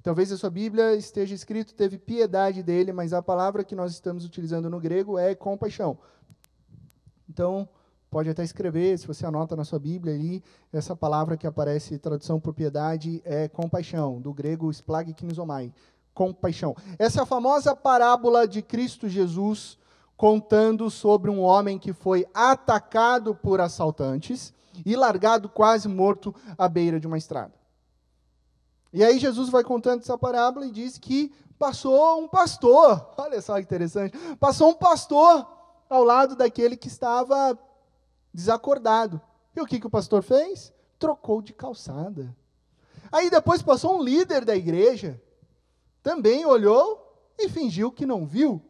Talvez 0.09 0.33
a 0.33 0.39
sua 0.39 0.49
Bíblia 0.49 0.95
esteja 0.95 1.35
escrito 1.35 1.75
teve 1.75 1.99
piedade 1.99 2.63
dele, 2.63 2.95
mas 2.95 3.13
a 3.13 3.21
palavra 3.21 3.63
que 3.63 3.77
nós 3.77 3.93
estamos 3.93 4.25
utilizando 4.25 4.71
no 4.71 4.81
grego 4.81 5.19
é 5.19 5.35
compaixão. 5.35 5.99
Então, 7.29 7.69
pode 8.09 8.31
até 8.31 8.43
escrever, 8.43 8.99
se 8.99 9.07
você 9.07 9.27
anota 9.27 9.55
na 9.55 9.67
sua 9.67 9.79
Bíblia 9.79 10.15
ali, 10.15 10.43
essa 10.73 10.97
palavra 10.97 11.37
que 11.37 11.47
aparece 11.47 11.99
tradução 11.99 12.41
por 12.41 12.55
piedade 12.55 13.21
é 13.23 13.49
compaixão, 13.49 14.19
do 14.19 14.33
grego 14.33 14.71
splagknizomai, 14.71 15.75
compaixão. 16.15 16.75
Essa 16.99 17.21
é 17.21 17.23
a 17.25 17.27
famosa 17.27 17.77
parábola 17.77 18.49
de 18.49 18.63
Cristo 18.63 19.11
Jesus 19.11 19.77
contando 20.17 20.89
sobre 20.89 21.31
um 21.31 21.43
homem 21.43 21.79
que 21.79 21.93
foi 21.93 22.27
atacado 22.33 23.35
por 23.35 23.61
assaltantes 23.61 24.55
e 24.87 24.97
largado 24.97 25.51
quase 25.51 25.87
morto 25.87 26.35
à 26.57 26.67
beira 26.67 26.99
de 26.99 27.07
uma 27.07 27.19
estrada. 27.19 27.58
E 28.93 29.05
aí 29.05 29.19
Jesus 29.19 29.49
vai 29.49 29.63
contando 29.63 30.01
essa 30.01 30.17
parábola 30.17 30.67
e 30.67 30.71
diz 30.71 30.99
que 30.99 31.33
passou 31.59 32.23
um 32.23 32.29
pastor, 32.29 33.13
olha 33.19 33.41
só 33.43 33.55
que 33.57 33.63
interessante, 33.63 34.17
passou 34.37 34.71
um 34.71 34.75
pastor 34.75 35.47
ao 35.89 36.05
lado 36.05 36.37
daquele 36.37 36.77
que 36.77 36.89
estava 36.89 37.59
desacordado. 38.33 39.21
E 39.55 39.61
o 39.61 39.67
que, 39.67 39.81
que 39.81 39.87
o 39.87 39.91
pastor 39.91 40.23
fez? 40.23 40.73
Trocou 40.99 41.43
de 41.43 41.53
calçada. 41.53 42.35
Aí 43.11 43.31
depois 43.31 43.63
passou 43.63 43.99
um 43.99 44.03
líder 44.03 44.45
da 44.45 44.55
igreja, 44.55 45.21
também 46.03 46.45
olhou 46.45 47.09
e 47.39 47.49
fingiu 47.49 47.91
que 47.91 48.07
não 48.07 48.27
viu. 48.27 48.63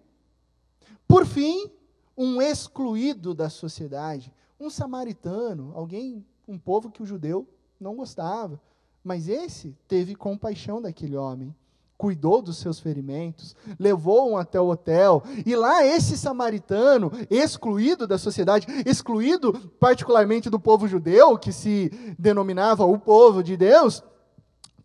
Por 1.07 1.27
fim, 1.27 1.71
um 2.17 2.41
excluído 2.41 3.35
da 3.35 3.49
sociedade, 3.49 4.33
um 4.61 4.69
samaritano, 4.69 5.73
alguém, 5.75 6.25
um 6.47 6.59
povo 6.59 6.91
que 6.91 7.03
o 7.03 7.07
judeu 7.07 7.49
não 7.81 7.95
gostava, 7.95 8.61
mas 9.09 9.27
esse 9.27 9.75
teve 9.89 10.15
compaixão 10.15 10.83
daquele 10.83 11.17
homem, 11.17 11.57
cuidou 11.97 12.43
dos 12.43 12.59
seus 12.59 12.79
ferimentos, 12.79 13.57
levou-o 13.79 14.37
até 14.37 14.61
o 14.61 14.69
hotel, 14.69 15.23
e 15.47 15.57
lá 15.57 15.83
esse 15.83 16.15
samaritano, 16.19 17.11
excluído 17.31 18.07
da 18.07 18.19
sociedade, 18.19 18.67
excluído 18.85 19.73
particularmente 19.81 20.51
do 20.51 20.61
povo 20.61 20.87
judeu, 20.87 21.39
que 21.39 21.53
se 21.53 21.91
denominava 22.19 22.85
o 22.85 22.99
povo 22.99 23.43
de 23.43 23.57
Deus, 23.57 24.05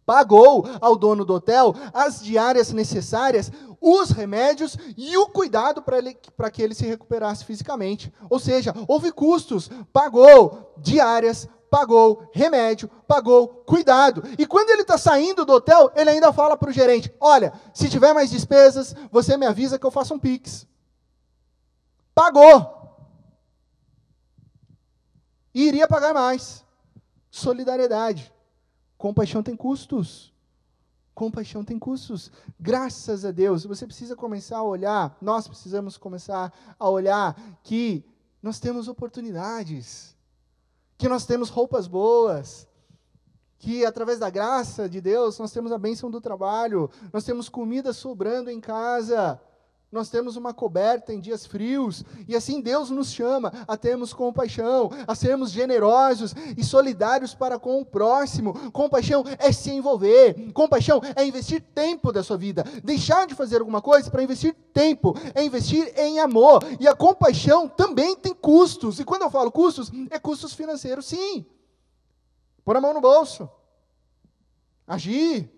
pagou 0.05 0.65
ao 0.79 0.95
dono 0.95 1.25
do 1.25 1.33
hotel 1.33 1.75
as 1.93 2.23
diárias 2.23 2.71
necessárias, 2.71 3.51
os 3.81 4.11
remédios 4.11 4.77
e 4.95 5.17
o 5.17 5.27
cuidado 5.27 5.81
para 5.81 6.49
que 6.49 6.61
ele 6.61 6.73
se 6.73 6.85
recuperasse 6.85 7.43
fisicamente. 7.43 8.11
Ou 8.29 8.39
seja, 8.39 8.73
houve 8.87 9.11
custos, 9.11 9.69
pagou 9.91 10.73
diárias, 10.77 11.49
pagou 11.73 12.29
remédio, 12.31 12.87
pagou 13.07 13.47
cuidado. 13.47 14.21
E 14.37 14.45
quando 14.45 14.69
ele 14.69 14.83
está 14.83 14.95
saindo 14.95 15.43
do 15.43 15.53
hotel, 15.53 15.91
ele 15.95 16.11
ainda 16.11 16.31
fala 16.31 16.55
para 16.55 16.69
o 16.69 16.71
gerente: 16.71 17.11
Olha, 17.19 17.51
se 17.73 17.89
tiver 17.89 18.13
mais 18.13 18.29
despesas, 18.29 18.95
você 19.11 19.35
me 19.37 19.47
avisa 19.47 19.79
que 19.79 19.85
eu 19.85 19.89
faço 19.89 20.13
um 20.13 20.19
Pix. 20.19 20.67
Pagou. 22.13 23.09
E 25.51 25.63
iria 25.63 25.87
pagar 25.87 26.13
mais. 26.13 26.63
Solidariedade. 27.31 28.31
Compaixão 28.95 29.41
tem 29.41 29.55
custos. 29.55 30.31
Compaixão 31.15 31.65
tem 31.65 31.79
custos. 31.79 32.31
Graças 32.59 33.25
a 33.25 33.31
Deus, 33.31 33.65
você 33.65 33.87
precisa 33.87 34.15
começar 34.15 34.57
a 34.57 34.63
olhar, 34.63 35.17
nós 35.19 35.47
precisamos 35.47 35.97
começar 35.97 36.53
a 36.77 36.87
olhar 36.87 37.35
que 37.63 38.05
nós 38.43 38.59
temos 38.59 38.87
oportunidades, 38.87 40.15
que 41.03 41.09
nós 41.09 41.25
temos 41.25 41.49
roupas 41.49 41.85
boas, 41.85 42.65
que 43.59 43.85
através 43.85 44.19
da 44.19 44.29
graça 44.29 44.87
de 44.87 45.01
Deus 45.01 45.37
nós 45.37 45.51
temos 45.51 45.69
a 45.73 45.77
bênção 45.77 46.09
do 46.09 46.21
trabalho, 46.21 46.89
nós 47.11 47.25
temos 47.25 47.49
comida 47.49 47.91
sobrando 47.91 48.49
em 48.49 48.61
casa 48.61 49.37
nós 49.93 50.09
temos 50.09 50.35
uma 50.35 50.55
coberta 50.55 51.13
em 51.13 51.19
dias 51.19 51.45
frios, 51.45 52.03
e 52.27 52.35
assim 52.35 52.59
Deus 52.59 52.89
nos 52.89 53.11
chama 53.11 53.53
a 53.67 53.77
termos 53.77 54.11
compaixão, 54.11 54.89
a 55.07 55.13
sermos 55.13 55.51
generosos 55.51 56.33
e 56.57 56.63
solidários 56.63 57.35
para 57.35 57.59
com 57.59 57.79
o 57.79 57.85
próximo. 57.85 58.71
Compaixão 58.71 59.23
é 59.37 59.51
se 59.51 59.69
envolver, 59.69 60.51
compaixão 60.51 60.99
é 61.15 61.23
investir 61.23 61.61
tempo 61.75 62.11
da 62.11 62.23
sua 62.23 62.37
vida, 62.37 62.63
deixar 62.83 63.27
de 63.27 63.35
fazer 63.35 63.59
alguma 63.59 63.83
coisa 63.83 64.09
para 64.09 64.23
investir 64.23 64.55
tempo, 64.73 65.15
é 65.35 65.43
investir 65.43 65.93
em 65.95 66.19
amor, 66.19 66.63
e 66.79 66.87
a 66.87 66.95
compaixão 66.95 67.69
também 67.69 68.15
tem 68.15 68.33
custos, 68.33 68.99
e 68.99 69.05
quando 69.05 69.21
eu 69.21 69.29
falo 69.29 69.51
custos, 69.51 69.91
é 70.09 70.17
custos 70.17 70.53
financeiros, 70.53 71.05
sim. 71.05 71.45
Pôr 72.65 72.75
a 72.75 72.81
mão 72.81 72.95
no 72.95 73.01
bolso, 73.01 73.47
agir, 74.87 75.51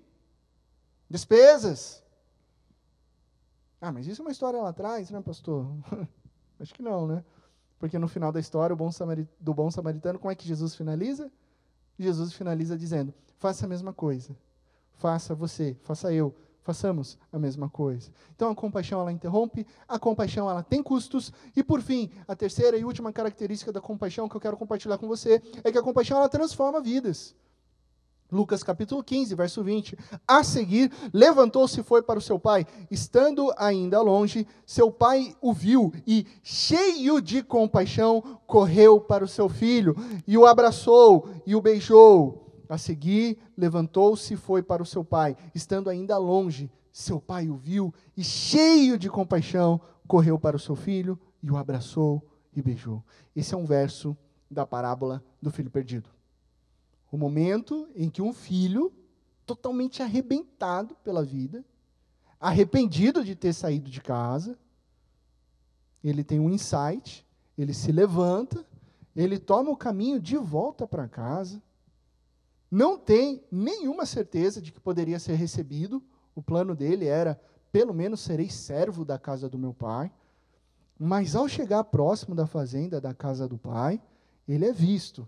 despesas 1.09 2.03
ah, 3.85 3.91
mas 3.91 4.07
isso 4.07 4.21
é 4.21 4.25
uma 4.25 4.31
história 4.31 4.59
lá 4.59 4.69
atrás, 4.69 5.11
né, 5.11 5.21
pastor? 5.21 5.67
Acho 6.59 6.73
que 6.73 6.81
não, 6.81 7.05
né? 7.05 7.23
Porque 7.77 7.99
no 7.99 8.07
final 8.07 8.31
da 8.31 8.39
história 8.39 8.75
bom 8.75 8.89
do 9.39 9.53
bom 9.53 9.69
samaritano, 9.69 10.17
como 10.17 10.31
é 10.31 10.35
que 10.35 10.47
Jesus 10.47 10.73
finaliza? 10.73 11.31
Jesus 11.99 12.33
finaliza 12.33 12.75
dizendo: 12.75 13.13
faça 13.37 13.67
a 13.67 13.69
mesma 13.69 13.93
coisa. 13.93 14.35
Faça 14.95 15.35
você, 15.35 15.77
faça 15.83 16.11
eu, 16.11 16.33
façamos 16.63 17.15
a 17.31 17.37
mesma 17.37 17.69
coisa. 17.69 18.09
Então 18.35 18.49
a 18.49 18.55
compaixão 18.55 19.01
ela 19.01 19.11
interrompe, 19.11 19.67
a 19.87 19.99
compaixão 19.99 20.49
ela 20.49 20.63
tem 20.63 20.81
custos 20.81 21.31
e 21.55 21.63
por 21.63 21.79
fim, 21.79 22.09
a 22.27 22.35
terceira 22.35 22.77
e 22.77 22.83
última 22.83 23.13
característica 23.13 23.71
da 23.71 23.79
compaixão 23.79 24.27
que 24.27 24.35
eu 24.35 24.41
quero 24.41 24.57
compartilhar 24.57 24.97
com 24.97 25.07
você 25.07 25.39
é 25.63 25.71
que 25.71 25.77
a 25.77 25.83
compaixão 25.83 26.17
ela 26.17 26.27
transforma 26.27 26.81
vidas. 26.81 27.35
Lucas 28.31 28.63
capítulo 28.63 29.03
15, 29.03 29.35
verso 29.35 29.63
20. 29.63 29.97
A 30.27 30.43
seguir, 30.43 30.91
levantou-se 31.13 31.79
e 31.79 31.83
foi 31.83 32.01
para 32.01 32.19
o 32.19 32.21
seu 32.21 32.39
pai. 32.39 32.65
Estando 32.89 33.53
ainda 33.57 34.01
longe, 34.01 34.47
seu 34.65 34.91
pai 34.91 35.35
o 35.41 35.53
viu 35.53 35.93
e, 36.07 36.25
cheio 36.41 37.21
de 37.21 37.43
compaixão, 37.43 38.21
correu 38.47 38.99
para 38.99 39.23
o 39.23 39.27
seu 39.27 39.47
filho 39.47 39.95
e 40.27 40.37
o 40.37 40.45
abraçou 40.45 41.29
e 41.45 41.55
o 41.55 41.61
beijou. 41.61 42.63
A 42.67 42.77
seguir, 42.77 43.37
levantou-se 43.55 44.33
e 44.33 44.37
foi 44.37 44.63
para 44.63 44.81
o 44.81 44.85
seu 44.85 45.03
pai. 45.03 45.37
Estando 45.53 45.89
ainda 45.89 46.17
longe, 46.17 46.71
seu 46.91 47.21
pai 47.21 47.47
o 47.47 47.55
viu 47.55 47.93
e, 48.17 48.23
cheio 48.23 48.97
de 48.97 49.09
compaixão, 49.09 49.79
correu 50.07 50.39
para 50.39 50.55
o 50.55 50.59
seu 50.59 50.75
filho 50.75 51.19
e 51.43 51.51
o 51.51 51.57
abraçou 51.57 52.23
e 52.55 52.61
beijou. 52.61 53.03
Esse 53.35 53.53
é 53.53 53.57
um 53.57 53.65
verso 53.65 54.17
da 54.49 54.65
parábola 54.65 55.23
do 55.41 55.51
filho 55.51 55.69
perdido. 55.69 56.14
O 57.11 57.17
momento 57.17 57.87
em 57.95 58.09
que 58.09 58.21
um 58.21 58.33
filho, 58.33 58.91
totalmente 59.45 60.01
arrebentado 60.01 60.95
pela 60.95 61.23
vida, 61.23 61.63
arrependido 62.39 63.23
de 63.23 63.35
ter 63.35 63.53
saído 63.53 63.89
de 63.89 64.01
casa, 64.01 64.57
ele 66.03 66.23
tem 66.23 66.39
um 66.39 66.49
insight, 66.49 67.25
ele 67.57 67.73
se 67.73 67.91
levanta, 67.91 68.65
ele 69.15 69.39
toma 69.39 69.71
o 69.71 69.77
caminho 69.77 70.19
de 70.19 70.37
volta 70.37 70.87
para 70.87 71.07
casa, 71.07 71.61
não 72.69 72.97
tem 72.97 73.43
nenhuma 73.51 74.05
certeza 74.05 74.61
de 74.61 74.71
que 74.71 74.79
poderia 74.79 75.19
ser 75.19 75.35
recebido, 75.35 76.03
o 76.35 76.41
plano 76.41 76.75
dele 76.75 77.05
era, 77.05 77.39
pelo 77.71 77.93
menos 77.93 78.19
serei 78.19 78.49
servo 78.49 79.05
da 79.05 79.17
casa 79.17 79.47
do 79.49 79.57
meu 79.57 79.73
pai, 79.73 80.11
mas 80.99 81.35
ao 81.35 81.47
chegar 81.47 81.83
próximo 81.85 82.35
da 82.35 82.45
fazenda 82.45 82.99
da 82.99 83.13
casa 83.13 83.47
do 83.47 83.57
pai, 83.57 84.01
ele 84.47 84.65
é 84.65 84.73
visto 84.73 85.27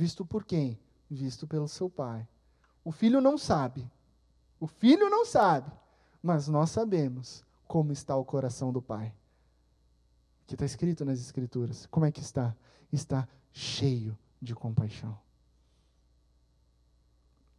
Visto 0.00 0.24
por 0.24 0.44
quem? 0.44 0.78
Visto 1.10 1.46
pelo 1.46 1.68
seu 1.68 1.90
pai. 1.90 2.26
O 2.82 2.90
filho 2.90 3.20
não 3.20 3.36
sabe. 3.36 3.86
O 4.58 4.66
filho 4.66 5.10
não 5.10 5.26
sabe. 5.26 5.70
Mas 6.22 6.48
nós 6.48 6.70
sabemos 6.70 7.44
como 7.68 7.92
está 7.92 8.16
o 8.16 8.24
coração 8.24 8.72
do 8.72 8.80
pai. 8.80 9.12
Que 10.46 10.54
está 10.54 10.64
escrito 10.64 11.04
nas 11.04 11.20
Escrituras. 11.20 11.84
Como 11.84 12.06
é 12.06 12.10
que 12.10 12.22
está? 12.22 12.56
Está 12.90 13.28
cheio 13.52 14.16
de 14.40 14.54
compaixão. 14.54 15.18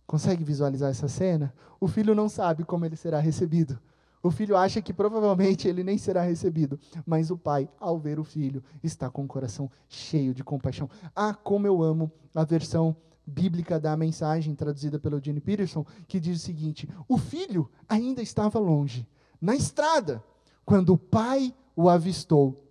Consegue 0.07 0.43
visualizar 0.43 0.89
essa 0.89 1.07
cena? 1.07 1.53
O 1.79 1.87
filho 1.87 2.15
não 2.15 2.27
sabe 2.27 2.63
como 2.63 2.85
ele 2.85 2.95
será 2.95 3.19
recebido. 3.19 3.79
O 4.23 4.29
filho 4.29 4.55
acha 4.55 4.81
que 4.81 4.93
provavelmente 4.93 5.67
ele 5.67 5.83
nem 5.83 5.97
será 5.97 6.21
recebido, 6.21 6.79
mas 7.05 7.31
o 7.31 7.37
pai, 7.37 7.67
ao 7.79 7.97
ver 7.97 8.19
o 8.19 8.23
filho, 8.23 8.63
está 8.83 9.09
com 9.09 9.23
o 9.23 9.27
coração 9.27 9.69
cheio 9.89 10.33
de 10.33 10.43
compaixão. 10.43 10.89
Ah, 11.15 11.33
como 11.33 11.65
eu 11.65 11.81
amo 11.81 12.11
a 12.35 12.43
versão 12.43 12.95
bíblica 13.25 13.79
da 13.79 13.95
mensagem 13.97 14.53
traduzida 14.53 14.99
pelo 14.99 15.23
Jenny 15.23 15.39
Peterson, 15.39 15.85
que 16.07 16.19
diz 16.19 16.37
o 16.37 16.45
seguinte: 16.45 16.87
O 17.07 17.17
filho 17.17 17.69
ainda 17.89 18.21
estava 18.21 18.59
longe, 18.59 19.07
na 19.39 19.55
estrada, 19.55 20.23
quando 20.63 20.93
o 20.93 20.97
pai 20.97 21.53
o 21.75 21.89
avistou 21.89 22.70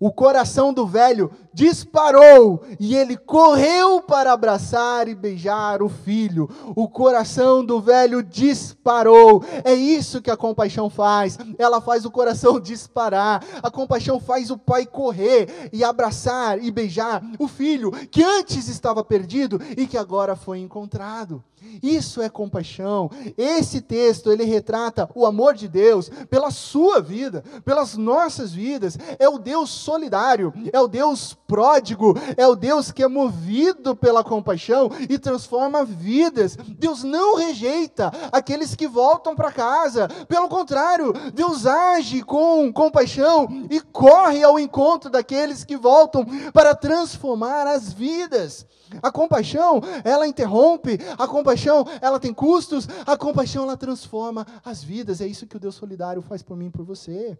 o 0.00 0.12
coração 0.12 0.72
do 0.72 0.86
velho 0.86 1.30
disparou 1.52 2.62
e 2.78 2.94
ele 2.94 3.16
correu 3.16 4.00
para 4.00 4.32
abraçar 4.32 5.08
e 5.08 5.14
beijar 5.14 5.82
o 5.82 5.88
filho. 5.88 6.48
O 6.76 6.88
coração 6.88 7.64
do 7.64 7.80
velho 7.80 8.22
disparou. 8.22 9.42
É 9.64 9.74
isso 9.74 10.22
que 10.22 10.30
a 10.30 10.36
compaixão 10.36 10.88
faz. 10.88 11.36
Ela 11.58 11.80
faz 11.80 12.04
o 12.04 12.10
coração 12.10 12.58
disparar. 12.60 13.42
A 13.60 13.70
compaixão 13.70 14.20
faz 14.20 14.50
o 14.50 14.58
pai 14.58 14.86
correr 14.86 15.70
e 15.72 15.82
abraçar 15.82 16.62
e 16.62 16.70
beijar 16.70 17.22
o 17.38 17.48
filho 17.48 17.90
que 18.08 18.22
antes 18.22 18.68
estava 18.68 19.02
perdido 19.02 19.60
e 19.76 19.86
que 19.86 19.98
agora 19.98 20.36
foi 20.36 20.58
encontrado. 20.60 21.42
Isso 21.82 22.20
é 22.20 22.28
compaixão. 22.28 23.10
Esse 23.36 23.80
texto, 23.80 24.30
ele 24.30 24.44
retrata 24.44 25.08
o 25.14 25.26
amor 25.26 25.54
de 25.54 25.68
Deus 25.68 26.10
pela 26.30 26.50
sua 26.50 27.00
vida, 27.00 27.42
pelas 27.64 27.96
nossas 27.96 28.52
vidas. 28.52 28.98
É 29.18 29.28
o 29.28 29.38
Deus 29.38 29.70
solidário, 29.70 30.52
é 30.72 30.80
o 30.80 30.88
Deus 30.88 31.36
pródigo, 31.46 32.14
é 32.36 32.46
o 32.46 32.54
Deus 32.54 32.92
que 32.92 33.02
é 33.02 33.08
movido 33.08 33.94
pela 33.96 34.24
compaixão 34.24 34.90
e 35.08 35.18
transforma 35.18 35.84
vidas. 35.84 36.56
Deus 36.56 37.02
não 37.02 37.36
rejeita 37.36 38.12
aqueles 38.32 38.74
que 38.74 38.86
voltam 38.86 39.34
para 39.34 39.52
casa. 39.52 40.08
Pelo 40.28 40.48
contrário, 40.48 41.12
Deus 41.32 41.66
age 41.66 42.22
com 42.22 42.72
compaixão 42.72 43.48
e 43.70 43.80
corre 43.80 44.42
ao 44.42 44.58
encontro 44.58 45.10
daqueles 45.10 45.64
que 45.64 45.76
voltam 45.76 46.24
para 46.52 46.74
transformar 46.74 47.66
as 47.66 47.92
vidas. 47.92 48.66
A 49.02 49.10
compaixão, 49.10 49.80
ela 50.04 50.26
interrompe, 50.26 50.98
a 51.18 51.26
compaixão, 51.26 51.84
ela 52.00 52.18
tem 52.18 52.32
custos, 52.32 52.88
a 53.06 53.16
compaixão, 53.16 53.64
ela 53.64 53.76
transforma 53.76 54.46
as 54.64 54.82
vidas. 54.82 55.20
É 55.20 55.26
isso 55.26 55.46
que 55.46 55.56
o 55.56 55.60
Deus 55.60 55.74
solidário 55.74 56.22
faz 56.22 56.42
por 56.42 56.56
mim 56.56 56.66
e 56.66 56.70
por 56.70 56.84
você. 56.84 57.38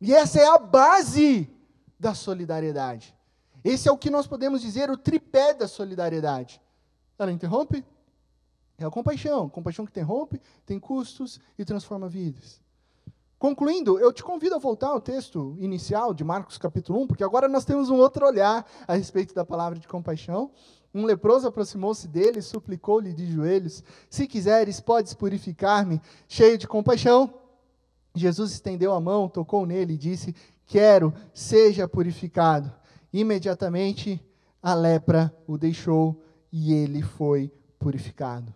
E 0.00 0.14
essa 0.14 0.40
é 0.40 0.46
a 0.46 0.58
base 0.58 1.50
da 1.98 2.14
solidariedade. 2.14 3.14
Esse 3.64 3.88
é 3.88 3.92
o 3.92 3.96
que 3.96 4.10
nós 4.10 4.26
podemos 4.26 4.60
dizer 4.60 4.90
o 4.90 4.96
tripé 4.96 5.54
da 5.54 5.66
solidariedade. 5.66 6.60
Ela 7.18 7.32
interrompe, 7.32 7.84
é 8.76 8.84
a 8.84 8.90
compaixão. 8.90 9.48
Compaixão 9.48 9.86
que 9.86 9.90
interrompe, 9.90 10.40
tem 10.66 10.78
custos 10.78 11.40
e 11.58 11.64
transforma 11.64 12.08
vidas. 12.08 12.60
Concluindo, 13.38 13.98
eu 13.98 14.12
te 14.12 14.22
convido 14.22 14.54
a 14.54 14.58
voltar 14.58 14.88
ao 14.88 15.00
texto 15.00 15.56
inicial 15.58 16.14
de 16.14 16.24
Marcos 16.24 16.56
capítulo 16.56 17.02
1, 17.02 17.06
porque 17.06 17.24
agora 17.24 17.48
nós 17.48 17.64
temos 17.64 17.90
um 17.90 17.96
outro 17.96 18.26
olhar 18.26 18.66
a 18.86 18.94
respeito 18.94 19.34
da 19.34 19.44
palavra 19.44 19.78
de 19.78 19.86
compaixão. 19.86 20.50
Um 20.94 21.04
leproso 21.04 21.48
aproximou-se 21.48 22.06
dele 22.06 22.38
e 22.38 22.42
suplicou-lhe 22.42 23.12
de 23.12 23.26
joelhos: 23.26 23.82
Se 24.08 24.28
quiseres, 24.28 24.78
podes 24.78 25.12
purificar-me. 25.12 26.00
Cheio 26.28 26.56
de 26.56 26.68
compaixão, 26.68 27.34
Jesus 28.14 28.52
estendeu 28.52 28.94
a 28.94 29.00
mão, 29.00 29.28
tocou 29.28 29.66
nele 29.66 29.94
e 29.94 29.98
disse: 29.98 30.34
Quero, 30.66 31.12
seja 31.32 31.88
purificado. 31.88 32.72
Imediatamente 33.12 34.24
a 34.62 34.72
lepra 34.72 35.34
o 35.46 35.58
deixou 35.58 36.22
e 36.52 36.72
ele 36.72 37.02
foi 37.02 37.52
purificado. 37.78 38.54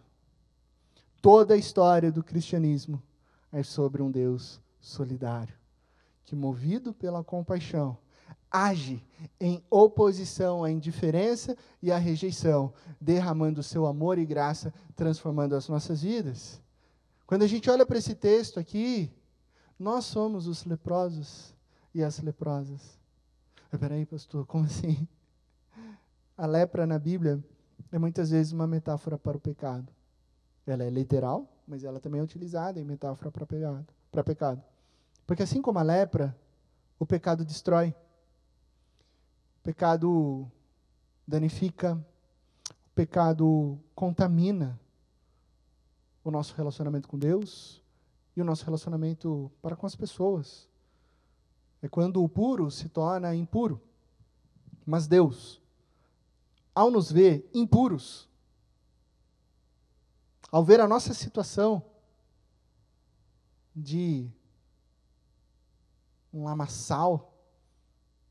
Toda 1.21 1.55
a 1.55 1.57
história 1.57 2.13
do 2.13 2.23
cristianismo 2.23 3.03
é 3.53 3.65
sobre 3.65 4.01
um 4.01 4.11
Deus 4.11 4.61
solidário, 4.81 5.55
que, 6.25 6.37
movido 6.37 6.95
pela 6.95 7.25
compaixão, 7.25 7.99
age 8.51 9.05
em 9.41 9.63
oposição 9.71 10.65
à 10.65 10.71
indiferença 10.71 11.57
e 11.83 11.93
à 11.93 11.99
rejeição, 11.99 12.73
derramando 13.01 13.63
seu 13.63 13.87
amor 13.87 14.19
e 14.19 14.25
graça, 14.25 14.73
transformando 14.97 15.55
as 15.55 15.69
nossas 15.69 16.03
vidas. 16.03 16.61
Quando 17.27 17.43
a 17.43 17.47
gente 17.47 17.69
olha 17.69 17.85
para 17.85 17.99
esse 17.99 18.15
texto 18.15 18.59
aqui, 18.59 19.13
nós 19.79 20.07
somos 20.07 20.47
os 20.47 20.65
leprosos 20.65 21.55
e 21.95 22.03
as 22.03 22.19
leprosas. 22.21 22.99
Espera 23.73 23.95
aí, 23.95 24.07
pastor, 24.07 24.47
como 24.47 24.65
assim? 24.65 25.07
A 26.37 26.47
lepra 26.47 26.87
na 26.87 26.99
Bíblia 26.99 27.43
é 27.93 27.99
muitas 27.99 28.31
vezes 28.31 28.53
uma 28.53 28.67
metáfora 28.67 29.19
para 29.19 29.37
o 29.37 29.41
pecado. 29.41 29.93
Ela 30.67 30.85
é 30.85 30.91
literal, 30.91 31.47
mas 31.67 31.85
ela 31.85 32.01
também 32.01 32.21
é 32.21 32.25
utilizada 32.25 32.81
em 32.81 32.85
metáfora 32.85 33.31
para 33.31 34.25
pecado. 34.25 34.63
Porque 35.27 35.43
assim 35.43 35.61
como 35.61 35.79
a 35.79 35.83
lepra, 35.83 36.37
o 36.99 37.07
pecado 37.07 37.45
destrói. 37.45 37.95
Pecado 39.69 40.51
danifica, 41.27 42.03
o 42.71 42.95
pecado 42.95 43.79
contamina 43.95 44.81
o 46.25 46.31
nosso 46.31 46.55
relacionamento 46.55 47.07
com 47.07 47.19
Deus 47.19 47.83
e 48.35 48.41
o 48.41 48.47
nosso 48.47 48.65
relacionamento 48.65 49.53
para 49.61 49.77
com 49.77 49.85
as 49.85 49.95
pessoas. 49.95 50.67
É 51.83 51.87
quando 51.87 52.23
o 52.23 52.29
puro 52.31 52.71
se 52.71 52.89
torna 52.89 53.35
impuro. 53.35 53.79
Mas 54.87 55.07
Deus, 55.07 55.61
ao 56.75 56.91
nos 56.91 57.13
ver 57.13 57.47
impuros, 57.53 58.27
ao 60.51 60.65
ver 60.65 60.81
a 60.81 60.89
nossa 60.89 61.13
situação 61.13 61.85
de 63.77 64.31
um 66.33 66.45
lamaçal, 66.45 67.35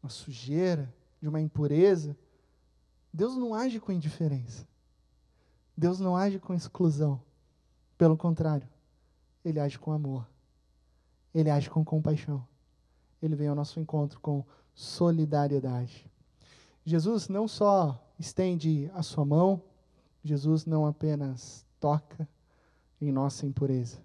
uma 0.01 0.09
sujeira, 0.09 0.91
de 1.27 1.29
uma 1.29 1.41
impureza, 1.41 2.17
Deus 3.11 3.35
não 3.35 3.53
age 3.53 3.81
com 3.81 3.91
indiferença. 3.91 4.65
Deus 5.75 5.99
não 5.99 6.15
age 6.15 6.39
com 6.39 6.53
exclusão. 6.53 7.21
Pelo 7.97 8.15
contrário, 8.15 8.67
Ele 9.43 9.59
age 9.59 9.77
com 9.77 9.91
amor. 9.91 10.25
Ele 11.35 11.49
age 11.49 11.69
com 11.69 11.83
compaixão. 11.83 12.47
Ele 13.21 13.35
vem 13.35 13.49
ao 13.49 13.55
nosso 13.55 13.77
encontro 13.77 14.21
com 14.21 14.45
solidariedade. 14.73 16.09
Jesus 16.85 17.27
não 17.27 17.45
só 17.45 18.01
estende 18.17 18.89
a 18.93 19.03
sua 19.03 19.25
mão, 19.25 19.61
Jesus 20.23 20.65
não 20.65 20.85
apenas 20.85 21.65
toca 21.77 22.27
em 23.01 23.11
nossa 23.11 23.45
impureza. 23.45 24.01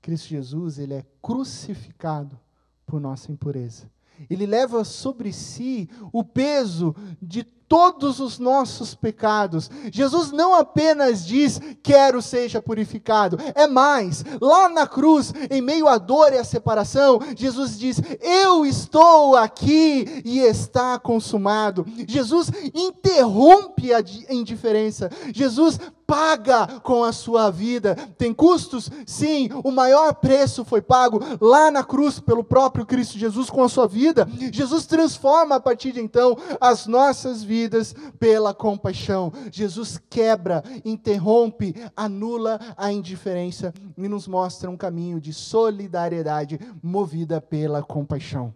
Cristo 0.00 0.28
Jesus, 0.28 0.78
ele 0.78 0.94
é 0.94 1.04
crucificado 1.20 2.38
por 2.86 3.00
nossa 3.00 3.32
impureza. 3.32 3.90
Ele 4.28 4.46
leva 4.46 4.84
sobre 4.84 5.32
si 5.32 5.88
o 6.12 6.22
peso 6.22 6.94
de 7.20 7.44
todos 7.72 8.20
os 8.20 8.38
nossos 8.38 8.94
pecados. 8.94 9.70
Jesus 9.90 10.30
não 10.30 10.54
apenas 10.54 11.24
diz, 11.24 11.58
quero 11.82 12.20
seja 12.20 12.60
purificado, 12.60 13.38
é 13.54 13.66
mais, 13.66 14.22
lá 14.42 14.68
na 14.68 14.86
cruz, 14.86 15.32
em 15.50 15.62
meio 15.62 15.88
à 15.88 15.96
dor 15.96 16.34
e 16.34 16.36
à 16.36 16.44
separação, 16.44 17.18
Jesus 17.34 17.78
diz, 17.78 17.98
eu 18.20 18.66
estou 18.66 19.38
aqui 19.38 20.20
e 20.22 20.40
está 20.40 20.98
consumado. 20.98 21.86
Jesus 22.06 22.50
interrompe 22.74 23.94
a 23.94 24.04
indiferença, 24.28 25.08
Jesus 25.32 25.78
paga 26.12 26.66
com 26.82 27.02
a 27.02 27.10
sua 27.10 27.50
vida. 27.50 27.96
Tem 28.18 28.34
custos? 28.34 28.90
Sim, 29.06 29.48
o 29.64 29.70
maior 29.70 30.12
preço 30.12 30.62
foi 30.62 30.82
pago 30.82 31.18
lá 31.40 31.70
na 31.70 31.82
cruz 31.82 32.20
pelo 32.20 32.44
próprio 32.44 32.84
Cristo 32.84 33.18
Jesus 33.18 33.48
com 33.48 33.64
a 33.64 33.68
sua 33.68 33.88
vida. 33.88 34.28
Jesus 34.52 34.84
transforma 34.84 35.54
a 35.54 35.60
partir 35.60 35.92
de 35.92 36.02
então 36.02 36.36
as 36.60 36.86
nossas 36.86 37.42
vidas 37.62 37.94
pela 38.18 38.52
compaixão. 38.52 39.32
Jesus 39.50 40.00
quebra, 40.10 40.62
interrompe, 40.84 41.74
anula 41.96 42.58
a 42.76 42.92
indiferença 42.92 43.72
e 43.96 44.08
nos 44.08 44.26
mostra 44.26 44.68
um 44.70 44.76
caminho 44.76 45.20
de 45.20 45.32
solidariedade 45.32 46.58
movida 46.82 47.40
pela 47.40 47.82
compaixão. 47.82 48.54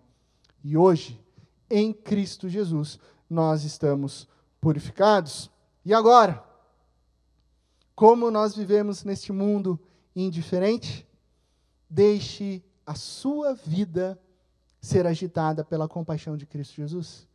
E 0.65 0.77
hoje, 0.77 1.21
em 1.71 1.93
Cristo 1.93 2.49
Jesus, 2.49 2.99
nós 3.31 3.65
estamos 3.65 4.29
purificados. 4.61 5.51
E 5.85 5.95
agora? 5.95 6.43
Como 7.95 8.31
nós 8.31 8.55
vivemos 8.55 9.05
neste 9.05 9.33
mundo 9.33 9.79
indiferente, 10.15 11.07
deixe 11.89 12.63
a 12.85 12.95
sua 12.95 13.55
vida 13.55 14.19
ser 14.81 15.07
agitada 15.07 15.65
pela 15.65 15.89
compaixão 15.89 16.37
de 16.37 16.45
Cristo 16.47 16.75
Jesus. 16.75 17.27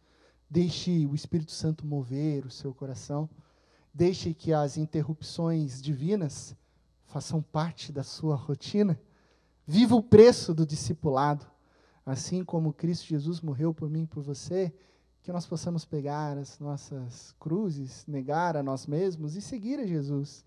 Deixe 0.51 1.07
o 1.07 1.15
Espírito 1.15 1.53
Santo 1.53 1.87
mover 1.87 2.45
o 2.45 2.51
seu 2.51 2.73
coração. 2.73 3.29
Deixe 3.93 4.33
que 4.33 4.51
as 4.51 4.75
interrupções 4.75 5.81
divinas 5.81 6.53
façam 7.05 7.41
parte 7.41 7.89
da 7.89 8.03
sua 8.03 8.35
rotina. 8.35 8.99
Viva 9.65 9.95
o 9.95 10.03
preço 10.03 10.53
do 10.53 10.65
discipulado. 10.65 11.45
Assim 12.05 12.43
como 12.43 12.73
Cristo 12.73 13.05
Jesus 13.05 13.39
morreu 13.39 13.73
por 13.73 13.89
mim 13.89 14.03
e 14.03 14.07
por 14.07 14.21
você, 14.21 14.73
que 15.21 15.31
nós 15.31 15.45
possamos 15.45 15.85
pegar 15.85 16.37
as 16.37 16.59
nossas 16.59 17.33
cruzes, 17.39 18.05
negar 18.05 18.57
a 18.57 18.61
nós 18.61 18.85
mesmos 18.85 19.37
e 19.37 19.41
seguir 19.41 19.79
a 19.79 19.87
Jesus. 19.87 20.43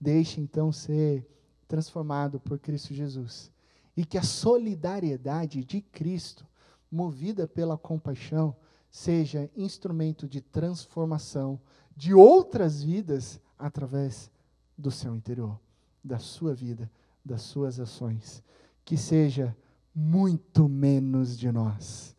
Deixe 0.00 0.40
então 0.40 0.72
ser 0.72 1.28
transformado 1.68 2.40
por 2.40 2.58
Cristo 2.58 2.94
Jesus. 2.94 3.52
E 3.94 4.06
que 4.06 4.16
a 4.16 4.22
solidariedade 4.22 5.62
de 5.62 5.82
Cristo, 5.82 6.46
movida 6.90 7.46
pela 7.46 7.76
compaixão, 7.76 8.56
seja 8.94 9.50
instrumento 9.56 10.28
de 10.28 10.40
transformação 10.40 11.60
de 11.96 12.14
outras 12.14 12.80
vidas 12.80 13.40
através 13.58 14.30
do 14.78 14.88
seu 14.88 15.16
interior, 15.16 15.58
da 16.02 16.20
sua 16.20 16.54
vida, 16.54 16.88
das 17.24 17.42
suas 17.42 17.80
ações. 17.80 18.40
Que 18.84 18.96
seja 18.96 19.56
muito 19.92 20.68
menos 20.68 21.36
de 21.36 21.50
nós 21.50 22.14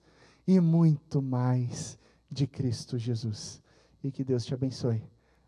e 0.46 0.60
muito 0.60 1.22
mais 1.22 1.98
de 2.30 2.46
Cristo 2.46 2.98
Jesus. 2.98 3.62
E 4.04 4.12
que 4.12 4.26
Deus 4.26 4.44
te 4.44 4.54
abençoe, 4.54 5.02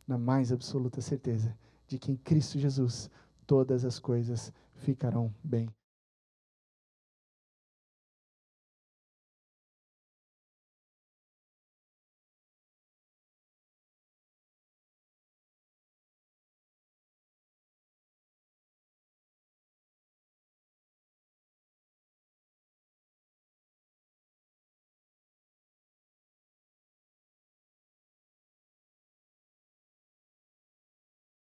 na 0.07 0.17
mais 0.17 0.53
absoluta 0.53 1.01
certeza 1.01 1.53
de 1.89 1.99
que 1.99 2.09
em 2.09 2.15
Cristo 2.15 2.57
Jesus 2.57 3.09
todas 3.45 3.83
as 3.83 3.99
coisas 3.99 4.53
ficarão 4.75 5.35
bem. 5.43 5.76